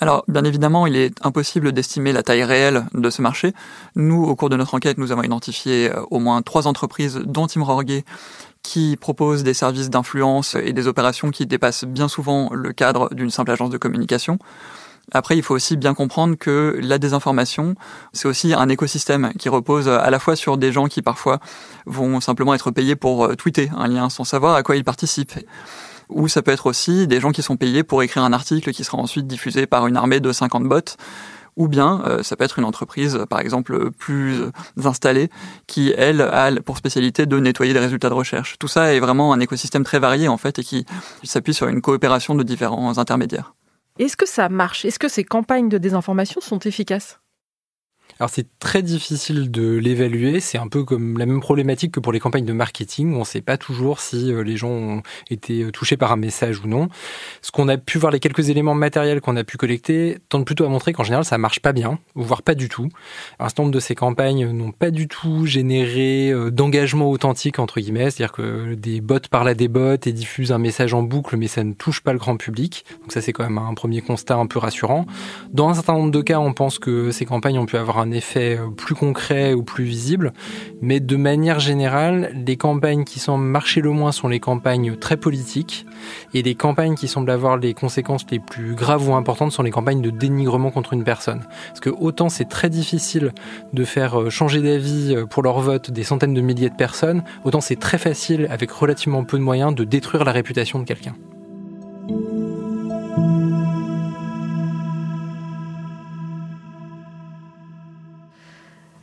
Alors, 0.00 0.24
bien 0.26 0.42
évidemment, 0.44 0.86
il 0.86 0.96
est 0.96 1.14
impossible 1.22 1.72
d'estimer 1.72 2.12
la 2.12 2.22
taille 2.22 2.44
réelle 2.44 2.86
de 2.94 3.10
ce 3.10 3.20
marché. 3.20 3.52
Nous, 3.94 4.24
au 4.24 4.34
cours 4.34 4.48
de 4.48 4.56
notre 4.56 4.74
enquête, 4.74 4.96
nous 4.96 5.12
avons 5.12 5.22
identifié 5.22 5.92
euh, 5.92 6.02
au 6.10 6.18
moins 6.18 6.40
trois 6.40 6.66
entreprises, 6.66 7.20
dont 7.26 7.46
Tim 7.46 7.62
Rorgay, 7.62 8.04
qui 8.62 8.96
proposent 8.96 9.42
des 9.42 9.54
services 9.54 9.90
d'influence 9.90 10.54
et 10.54 10.72
des 10.72 10.86
opérations 10.86 11.30
qui 11.30 11.46
dépassent 11.46 11.84
bien 11.84 12.08
souvent 12.08 12.48
le 12.52 12.72
cadre 12.72 13.14
d'une 13.14 13.30
simple 13.30 13.50
agence 13.50 13.70
de 13.70 13.76
communication. 13.76 14.38
Après, 15.12 15.36
il 15.36 15.42
faut 15.42 15.54
aussi 15.54 15.76
bien 15.76 15.94
comprendre 15.94 16.36
que 16.36 16.78
la 16.82 16.98
désinformation, 16.98 17.74
c'est 18.12 18.28
aussi 18.28 18.54
un 18.54 18.68
écosystème 18.68 19.32
qui 19.38 19.48
repose 19.48 19.88
à 19.88 20.10
la 20.10 20.18
fois 20.18 20.36
sur 20.36 20.56
des 20.56 20.72
gens 20.72 20.86
qui 20.86 21.02
parfois 21.02 21.38
vont 21.86 22.20
simplement 22.20 22.54
être 22.54 22.70
payés 22.70 22.96
pour 22.96 23.24
euh, 23.24 23.34
tweeter 23.34 23.70
un 23.76 23.88
lien 23.88 24.08
sans 24.08 24.24
savoir 24.24 24.54
à 24.54 24.62
quoi 24.62 24.76
ils 24.76 24.84
participent. 24.84 25.38
Ou 26.08 26.28
ça 26.28 26.42
peut 26.42 26.50
être 26.50 26.66
aussi 26.66 27.06
des 27.06 27.20
gens 27.20 27.30
qui 27.30 27.42
sont 27.42 27.56
payés 27.56 27.82
pour 27.82 28.02
écrire 28.02 28.22
un 28.22 28.32
article 28.32 28.72
qui 28.72 28.84
sera 28.84 28.98
ensuite 28.98 29.26
diffusé 29.26 29.66
par 29.66 29.86
une 29.86 29.96
armée 29.96 30.20
de 30.20 30.32
50 30.32 30.64
bots 30.64 30.96
ou 31.56 31.68
bien 31.68 32.02
euh, 32.06 32.22
ça 32.22 32.36
peut 32.36 32.44
être 32.44 32.58
une 32.58 32.64
entreprise, 32.64 33.26
par 33.28 33.40
exemple, 33.40 33.90
plus 33.90 34.40
installée, 34.82 35.28
qui, 35.66 35.92
elle, 35.96 36.22
a 36.22 36.50
pour 36.64 36.78
spécialité 36.78 37.26
de 37.26 37.38
nettoyer 37.38 37.74
les 37.74 37.80
résultats 37.80 38.08
de 38.08 38.14
recherche. 38.14 38.56
Tout 38.58 38.68
ça 38.68 38.94
est 38.94 39.00
vraiment 39.00 39.32
un 39.32 39.40
écosystème 39.40 39.84
très 39.84 39.98
varié, 39.98 40.28
en 40.28 40.38
fait, 40.38 40.58
et 40.58 40.64
qui 40.64 40.86
s'appuie 41.24 41.54
sur 41.54 41.68
une 41.68 41.82
coopération 41.82 42.34
de 42.34 42.42
différents 42.42 42.96
intermédiaires. 42.98 43.52
Est-ce 44.02 44.16
que 44.16 44.26
ça 44.26 44.48
marche? 44.48 44.84
Est-ce 44.84 44.98
que 44.98 45.06
ces 45.06 45.22
campagnes 45.22 45.68
de 45.68 45.78
désinformation 45.78 46.40
sont 46.40 46.58
efficaces? 46.58 47.21
Alors 48.18 48.30
c'est 48.30 48.46
très 48.58 48.82
difficile 48.82 49.50
de 49.50 49.76
l'évaluer, 49.76 50.40
c'est 50.40 50.58
un 50.58 50.68
peu 50.68 50.84
comme 50.84 51.18
la 51.18 51.26
même 51.26 51.40
problématique 51.40 51.92
que 51.92 52.00
pour 52.00 52.12
les 52.12 52.20
campagnes 52.20 52.44
de 52.44 52.52
marketing, 52.52 53.14
on 53.14 53.20
ne 53.20 53.24
sait 53.24 53.40
pas 53.40 53.56
toujours 53.56 54.00
si 54.00 54.32
euh, 54.32 54.42
les 54.42 54.56
gens 54.56 54.70
ont 54.70 55.02
été 55.30 55.62
euh, 55.62 55.70
touchés 55.70 55.96
par 55.96 56.12
un 56.12 56.16
message 56.16 56.60
ou 56.60 56.68
non. 56.68 56.88
Ce 57.40 57.50
qu'on 57.50 57.68
a 57.68 57.76
pu 57.78 57.98
voir, 57.98 58.12
les 58.12 58.20
quelques 58.20 58.48
éléments 58.50 58.74
matériels 58.74 59.20
qu'on 59.20 59.36
a 59.36 59.44
pu 59.44 59.56
collecter, 59.56 60.18
tendent 60.28 60.44
plutôt 60.44 60.64
à 60.64 60.68
montrer 60.68 60.92
qu'en 60.92 61.04
général 61.04 61.24
ça 61.24 61.38
marche 61.38 61.60
pas 61.60 61.72
bien, 61.72 61.98
voire 62.14 62.42
pas 62.42 62.54
du 62.54 62.68
tout. 62.68 62.88
Un 63.38 63.48
certain 63.48 63.64
nombre 63.64 63.74
de 63.74 63.80
ces 63.80 63.94
campagnes 63.94 64.50
n'ont 64.50 64.72
pas 64.72 64.90
du 64.90 65.08
tout 65.08 65.46
généré 65.46 66.30
euh, 66.30 66.50
d'engagement 66.50 67.10
authentique, 67.10 67.58
entre 67.58 67.80
guillemets, 67.80 68.10
c'est-à-dire 68.10 68.32
que 68.32 68.74
des 68.74 69.00
bots 69.00 69.18
parlent 69.30 69.48
à 69.48 69.54
des 69.54 69.68
bots 69.68 69.96
et 70.04 70.12
diffusent 70.12 70.52
un 70.52 70.58
message 70.58 70.94
en 70.94 71.02
boucle, 71.02 71.36
mais 71.36 71.48
ça 71.48 71.64
ne 71.64 71.72
touche 71.72 72.02
pas 72.02 72.12
le 72.12 72.18
grand 72.18 72.36
public. 72.36 72.84
Donc 73.00 73.12
ça 73.12 73.20
c'est 73.20 73.32
quand 73.32 73.44
même 73.44 73.58
un 73.58 73.74
premier 73.74 74.00
constat 74.00 74.36
un 74.36 74.46
peu 74.46 74.58
rassurant. 74.58 75.06
Dans 75.52 75.68
un 75.68 75.74
certain 75.74 75.94
nombre 75.94 76.10
de 76.10 76.20
cas, 76.20 76.38
on 76.38 76.52
pense 76.52 76.78
que 76.78 77.10
ces 77.10 77.24
campagnes 77.24 77.58
ont 77.58 77.66
pu 77.66 77.76
avoir 77.76 77.98
un 78.02 78.10
effet 78.10 78.58
euh, 78.58 78.68
plus 78.68 78.94
concret 78.94 79.54
ou 79.54 79.62
plus 79.62 79.84
visible. 79.84 80.32
Mais 80.80 81.00
de 81.00 81.16
manière 81.16 81.60
générale, 81.60 82.32
les 82.46 82.56
campagnes 82.56 83.04
qui 83.04 83.18
semblent 83.18 83.44
marcher 83.44 83.80
le 83.80 83.90
moins 83.90 84.12
sont 84.12 84.28
les 84.28 84.40
campagnes 84.40 84.96
très 84.96 85.16
politiques. 85.16 85.86
Et 86.34 86.42
les 86.42 86.54
campagnes 86.54 86.94
qui 86.94 87.08
semblent 87.08 87.30
avoir 87.30 87.56
les 87.56 87.74
conséquences 87.74 88.26
les 88.30 88.40
plus 88.40 88.74
graves 88.74 89.08
ou 89.08 89.14
importantes 89.14 89.52
sont 89.52 89.62
les 89.62 89.70
campagnes 89.70 90.02
de 90.02 90.10
dénigrement 90.10 90.70
contre 90.70 90.92
une 90.92 91.04
personne. 91.04 91.42
Parce 91.68 91.80
que 91.80 91.90
autant 91.90 92.28
c'est 92.28 92.48
très 92.48 92.68
difficile 92.68 93.32
de 93.72 93.84
faire 93.84 94.20
euh, 94.20 94.30
changer 94.30 94.60
d'avis 94.60 95.14
euh, 95.14 95.26
pour 95.26 95.42
leur 95.42 95.60
vote 95.60 95.90
des 95.90 96.04
centaines 96.04 96.34
de 96.34 96.40
milliers 96.40 96.70
de 96.70 96.76
personnes, 96.76 97.22
autant 97.44 97.60
c'est 97.60 97.76
très 97.76 97.98
facile, 97.98 98.48
avec 98.50 98.70
relativement 98.70 99.24
peu 99.24 99.38
de 99.38 99.42
moyens, 99.42 99.74
de 99.74 99.84
détruire 99.84 100.24
la 100.24 100.32
réputation 100.32 100.78
de 100.78 100.84
quelqu'un. 100.84 101.14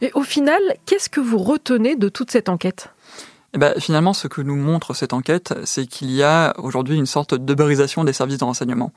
Et 0.01 0.11
au 0.13 0.23
final, 0.23 0.61
qu'est-ce 0.85 1.09
que 1.09 1.19
vous 1.19 1.37
retenez 1.37 1.95
de 1.95 2.09
toute 2.09 2.31
cette 2.31 2.49
enquête? 2.49 2.89
Eh 3.53 3.57
ben, 3.57 3.73
finalement, 3.79 4.13
ce 4.13 4.27
que 4.27 4.41
nous 4.41 4.55
montre 4.55 4.93
cette 4.93 5.13
enquête, 5.13 5.53
c'est 5.65 5.87
qu'il 5.87 6.11
y 6.11 6.23
a 6.23 6.53
aujourd'hui 6.59 6.95
une 6.95 7.07
sorte 7.07 7.33
d'uberisation 7.33 8.03
des 8.03 8.13
services 8.13 8.37
de 8.37 8.43
renseignement, 8.43 8.93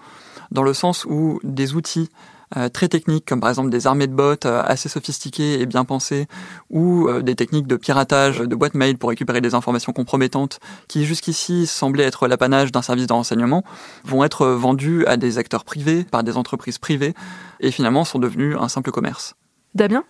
dans 0.50 0.62
le 0.62 0.74
sens 0.74 1.06
où 1.06 1.40
des 1.42 1.74
outils 1.74 2.10
euh, 2.58 2.68
très 2.68 2.88
techniques, 2.88 3.24
comme 3.24 3.40
par 3.40 3.48
exemple 3.48 3.70
des 3.70 3.86
armées 3.86 4.06
de 4.06 4.12
bots 4.12 4.44
euh, 4.44 4.62
assez 4.66 4.90
sophistiquées 4.90 5.58
et 5.58 5.64
bien 5.64 5.86
pensées, 5.86 6.26
ou 6.68 7.08
des 7.22 7.34
techniques 7.34 7.66
de 7.66 7.76
piratage 7.76 8.40
de 8.40 8.54
boîtes 8.54 8.74
mail 8.74 8.98
pour 8.98 9.08
récupérer 9.08 9.40
des 9.40 9.54
informations 9.54 9.94
compromettantes, 9.94 10.60
qui 10.86 11.06
jusqu'ici 11.06 11.66
semblaient 11.66 12.04
être 12.04 12.28
l'apanage 12.28 12.70
d'un 12.70 12.82
service 12.82 13.06
de 13.06 13.12
renseignement, 13.14 13.64
vont 14.04 14.22
être 14.22 14.46
vendues 14.46 15.06
à 15.06 15.16
des 15.16 15.38
acteurs 15.38 15.64
privés, 15.64 16.04
par 16.04 16.22
des 16.22 16.36
entreprises 16.36 16.76
privées, 16.76 17.14
et 17.60 17.70
finalement 17.70 18.04
sont 18.04 18.18
devenus 18.18 18.54
un 18.60 18.68
simple 18.68 18.90
commerce. 18.90 19.34
Damien? 19.74 20.04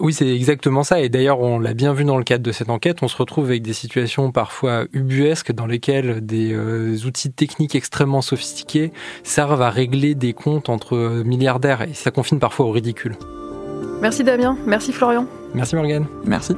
Oui, 0.00 0.12
c'est 0.12 0.28
exactement 0.28 0.82
ça. 0.82 1.00
Et 1.00 1.08
d'ailleurs, 1.08 1.40
on 1.40 1.58
l'a 1.58 1.74
bien 1.74 1.92
vu 1.92 2.04
dans 2.04 2.18
le 2.18 2.24
cadre 2.24 2.42
de 2.42 2.52
cette 2.52 2.70
enquête, 2.70 3.02
on 3.02 3.08
se 3.08 3.16
retrouve 3.16 3.46
avec 3.46 3.62
des 3.62 3.72
situations 3.72 4.32
parfois 4.32 4.84
ubuesques 4.92 5.52
dans 5.52 5.66
lesquelles 5.66 6.24
des 6.24 6.52
euh, 6.52 6.96
outils 7.06 7.30
techniques 7.30 7.74
extrêmement 7.74 8.22
sophistiqués 8.22 8.92
servent 9.22 9.62
à 9.62 9.70
régler 9.70 10.14
des 10.14 10.32
comptes 10.32 10.68
entre 10.68 11.22
milliardaires. 11.24 11.82
Et 11.82 11.94
ça 11.94 12.10
confine 12.10 12.38
parfois 12.38 12.66
au 12.66 12.70
ridicule. 12.70 13.16
Merci 14.00 14.24
Damien, 14.24 14.56
merci 14.66 14.92
Florian. 14.92 15.26
Merci 15.54 15.76
Morgane. 15.76 16.06
Merci. 16.24 16.54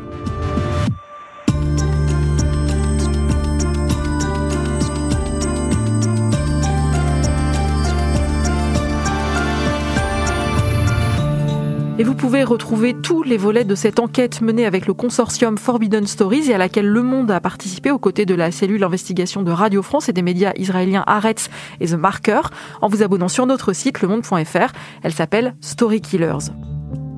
Et 12.02 12.04
vous 12.04 12.16
pouvez 12.16 12.42
retrouver 12.42 12.94
tous 12.94 13.22
les 13.22 13.36
volets 13.36 13.62
de 13.62 13.76
cette 13.76 14.00
enquête 14.00 14.40
menée 14.40 14.66
avec 14.66 14.88
le 14.88 14.92
consortium 14.92 15.56
Forbidden 15.56 16.04
Stories 16.08 16.50
et 16.50 16.54
à 16.54 16.58
laquelle 16.58 16.88
Le 16.88 17.04
Monde 17.04 17.30
a 17.30 17.38
participé 17.38 17.92
aux 17.92 17.98
côtés 18.00 18.26
de 18.26 18.34
la 18.34 18.50
cellule 18.50 18.82
investigation 18.82 19.44
de 19.44 19.52
Radio 19.52 19.82
France 19.82 20.08
et 20.08 20.12
des 20.12 20.22
médias 20.22 20.50
israéliens 20.56 21.04
Haaretz 21.06 21.48
et 21.78 21.86
The 21.86 21.92
Marker 21.92 22.40
en 22.80 22.88
vous 22.88 23.04
abonnant 23.04 23.28
sur 23.28 23.46
notre 23.46 23.72
site 23.72 24.00
lemonde.fr. 24.00 24.72
Elle 25.04 25.12
s'appelle 25.12 25.54
Story 25.60 26.00
Killers. 26.00 26.50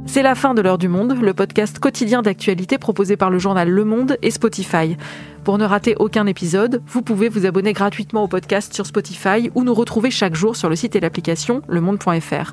C'est 0.05 0.23
la 0.23 0.35
fin 0.35 0.53
de 0.53 0.61
l'heure 0.61 0.77
du 0.77 0.89
monde, 0.89 1.19
le 1.19 1.33
podcast 1.33 1.79
quotidien 1.79 2.21
d'actualité 2.21 2.77
proposé 2.77 3.17
par 3.17 3.31
le 3.31 3.39
journal 3.39 3.71
Le 3.71 3.87
Monde 3.87 4.19
et 4.21 4.31
Spotify. 4.31 4.99
Pour 5.45 5.57
ne 5.57 5.65
rater 5.65 5.97
aucun 5.99 6.27
épisode, 6.27 6.83
vous 6.87 7.01
pouvez 7.01 7.31
vous 7.31 7.47
abonner 7.47 7.73
gratuitement 7.73 8.25
au 8.25 8.29
podcast 8.29 8.75
sur 8.75 8.85
Spotify 8.85 9.51
ou 9.55 9.65
nous 9.65 9.73
retrouver 9.73 10.11
chaque 10.11 10.35
jour 10.35 10.57
sur 10.57 10.69
le 10.69 10.77
site 10.77 10.95
et 10.95 11.01
l'application 11.01 11.63
lemonde.fr. 11.69 12.53